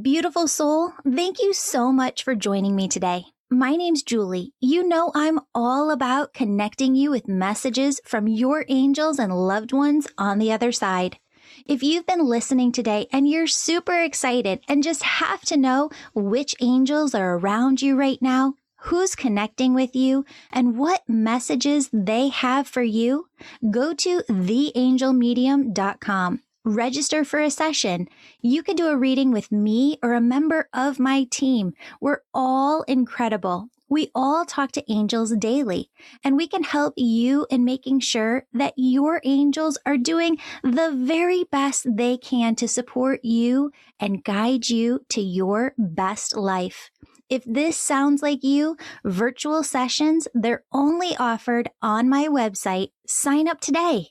Beautiful 0.00 0.46
soul, 0.46 0.92
thank 1.04 1.40
you 1.40 1.52
so 1.52 1.90
much 1.90 2.22
for 2.22 2.36
joining 2.36 2.76
me 2.76 2.86
today. 2.86 3.24
My 3.50 3.74
name's 3.74 4.02
Julie. 4.02 4.52
You 4.60 4.86
know, 4.86 5.10
I'm 5.14 5.40
all 5.54 5.90
about 5.90 6.32
connecting 6.32 6.94
you 6.94 7.10
with 7.10 7.26
messages 7.26 8.00
from 8.04 8.28
your 8.28 8.64
angels 8.68 9.18
and 9.18 9.30
loved 9.30 9.72
ones 9.72 10.06
on 10.16 10.38
the 10.38 10.52
other 10.52 10.72
side. 10.72 11.18
If 11.66 11.82
you've 11.82 12.06
been 12.06 12.24
listening 12.24 12.72
today 12.72 13.08
and 13.12 13.28
you're 13.28 13.46
super 13.46 14.00
excited 14.00 14.60
and 14.68 14.82
just 14.82 15.02
have 15.02 15.42
to 15.42 15.56
know 15.56 15.90
which 16.14 16.54
angels 16.60 17.14
are 17.14 17.36
around 17.36 17.82
you 17.82 17.96
right 17.96 18.22
now, 18.22 18.54
who's 18.82 19.14
connecting 19.14 19.74
with 19.74 19.94
you, 19.94 20.24
and 20.50 20.76
what 20.76 21.08
messages 21.08 21.88
they 21.92 22.28
have 22.28 22.66
for 22.66 22.82
you, 22.82 23.28
go 23.70 23.94
to 23.94 24.22
theangelmedium.com. 24.28 26.42
Register 26.64 27.24
for 27.24 27.40
a 27.40 27.50
session. 27.50 28.06
You 28.40 28.62
can 28.62 28.76
do 28.76 28.86
a 28.86 28.96
reading 28.96 29.32
with 29.32 29.50
me 29.50 29.98
or 30.00 30.14
a 30.14 30.20
member 30.20 30.68
of 30.72 31.00
my 31.00 31.24
team. 31.24 31.74
We're 32.00 32.20
all 32.32 32.82
incredible. 32.82 33.66
We 33.88 34.12
all 34.14 34.44
talk 34.46 34.70
to 34.72 34.84
angels 34.90 35.34
daily, 35.36 35.90
and 36.24 36.36
we 36.36 36.48
can 36.48 36.62
help 36.62 36.94
you 36.96 37.46
in 37.50 37.64
making 37.64 38.00
sure 38.00 38.46
that 38.54 38.72
your 38.76 39.20
angels 39.22 39.76
are 39.84 39.98
doing 39.98 40.38
the 40.62 40.92
very 40.94 41.44
best 41.44 41.86
they 41.96 42.16
can 42.16 42.54
to 42.56 42.68
support 42.68 43.24
you 43.24 43.70
and 44.00 44.24
guide 44.24 44.70
you 44.70 45.04
to 45.10 45.20
your 45.20 45.74
best 45.76 46.34
life. 46.36 46.90
If 47.32 47.44
this 47.46 47.78
sounds 47.78 48.20
like 48.20 48.44
you, 48.44 48.76
virtual 49.06 49.62
sessions, 49.62 50.28
they're 50.34 50.64
only 50.70 51.16
offered 51.16 51.70
on 51.80 52.06
my 52.06 52.28
website. 52.28 52.88
Sign 53.06 53.48
up 53.48 53.58
today. 53.58 54.08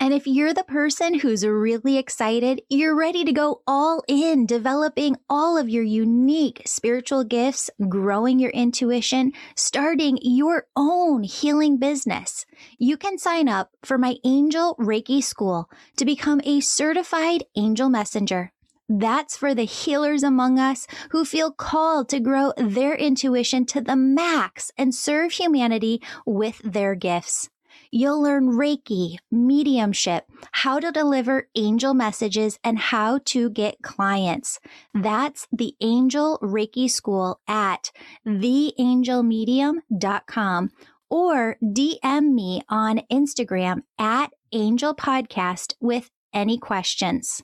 And 0.00 0.12
if 0.12 0.26
you're 0.26 0.52
the 0.52 0.64
person 0.64 1.20
who's 1.20 1.46
really 1.46 1.96
excited, 1.96 2.62
you're 2.68 2.96
ready 2.96 3.24
to 3.24 3.32
go 3.32 3.62
all 3.68 4.02
in, 4.08 4.46
developing 4.46 5.14
all 5.30 5.56
of 5.56 5.68
your 5.68 5.84
unique 5.84 6.62
spiritual 6.66 7.22
gifts, 7.22 7.70
growing 7.88 8.40
your 8.40 8.50
intuition, 8.50 9.30
starting 9.54 10.18
your 10.22 10.66
own 10.74 11.22
healing 11.22 11.78
business, 11.78 12.44
you 12.78 12.96
can 12.96 13.16
sign 13.16 13.48
up 13.48 13.70
for 13.84 13.96
my 13.96 14.16
Angel 14.24 14.74
Reiki 14.74 15.22
School 15.22 15.70
to 15.98 16.04
become 16.04 16.40
a 16.42 16.58
certified 16.58 17.44
angel 17.54 17.88
messenger. 17.88 18.52
That's 18.98 19.38
for 19.38 19.54
the 19.54 19.64
healers 19.64 20.22
among 20.22 20.58
us 20.58 20.86
who 21.12 21.24
feel 21.24 21.50
called 21.50 22.10
to 22.10 22.20
grow 22.20 22.52
their 22.58 22.94
intuition 22.94 23.64
to 23.66 23.80
the 23.80 23.96
max 23.96 24.70
and 24.76 24.94
serve 24.94 25.32
humanity 25.32 26.02
with 26.26 26.60
their 26.62 26.94
gifts. 26.94 27.48
You'll 27.90 28.20
learn 28.20 28.52
Reiki, 28.52 29.16
mediumship, 29.30 30.26
how 30.52 30.78
to 30.78 30.92
deliver 30.92 31.48
angel 31.54 31.94
messages, 31.94 32.58
and 32.62 32.78
how 32.78 33.20
to 33.26 33.48
get 33.48 33.80
clients. 33.82 34.60
That's 34.92 35.48
the 35.50 35.74
Angel 35.80 36.38
Reiki 36.42 36.90
School 36.90 37.40
at 37.48 37.92
theangelmedium.com 38.26 40.70
or 41.08 41.56
DM 41.62 42.34
me 42.34 42.60
on 42.68 43.00
Instagram 43.10 43.84
at 43.98 44.34
Angel 44.52 44.94
Podcast 44.94 45.76
with 45.80 46.10
any 46.34 46.58
questions. 46.58 47.42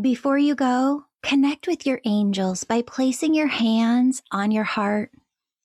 Before 0.00 0.38
you 0.38 0.56
go, 0.56 1.04
connect 1.22 1.68
with 1.68 1.86
your 1.86 2.00
angels 2.04 2.64
by 2.64 2.82
placing 2.82 3.32
your 3.32 3.46
hands 3.46 4.22
on 4.32 4.50
your 4.50 4.64
heart. 4.64 5.12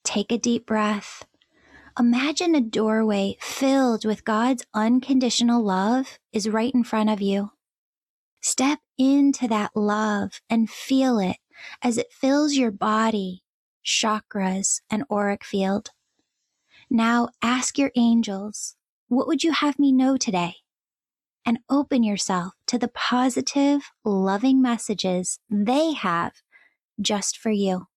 Take 0.03 0.31
a 0.31 0.37
deep 0.37 0.67
breath. 0.67 1.25
Imagine 1.97 2.53
a 2.53 2.61
doorway 2.61 3.37
filled 3.39 4.05
with 4.05 4.25
God's 4.25 4.63
unconditional 4.71 5.63
love 5.63 6.19
is 6.31 6.47
right 6.47 6.71
in 6.75 6.83
front 6.83 7.09
of 7.09 7.21
you. 7.23 7.49
Step 8.39 8.77
into 8.99 9.47
that 9.47 9.71
love 9.73 10.41
and 10.47 10.69
feel 10.69 11.17
it 11.17 11.37
as 11.81 11.97
it 11.97 12.13
fills 12.13 12.53
your 12.53 12.69
body, 12.69 13.41
chakras, 13.83 14.81
and 14.91 15.05
auric 15.11 15.43
field. 15.43 15.89
Now 16.87 17.29
ask 17.41 17.79
your 17.79 17.91
angels, 17.95 18.75
what 19.07 19.25
would 19.25 19.43
you 19.43 19.53
have 19.53 19.79
me 19.79 19.91
know 19.91 20.17
today? 20.17 20.57
And 21.45 21.59
open 21.69 22.03
yourself 22.03 22.53
to 22.67 22.77
the 22.77 22.87
positive, 22.87 23.91
loving 24.03 24.61
messages 24.61 25.39
they 25.49 25.93
have 25.93 26.33
just 27.01 27.37
for 27.37 27.51
you. 27.51 27.87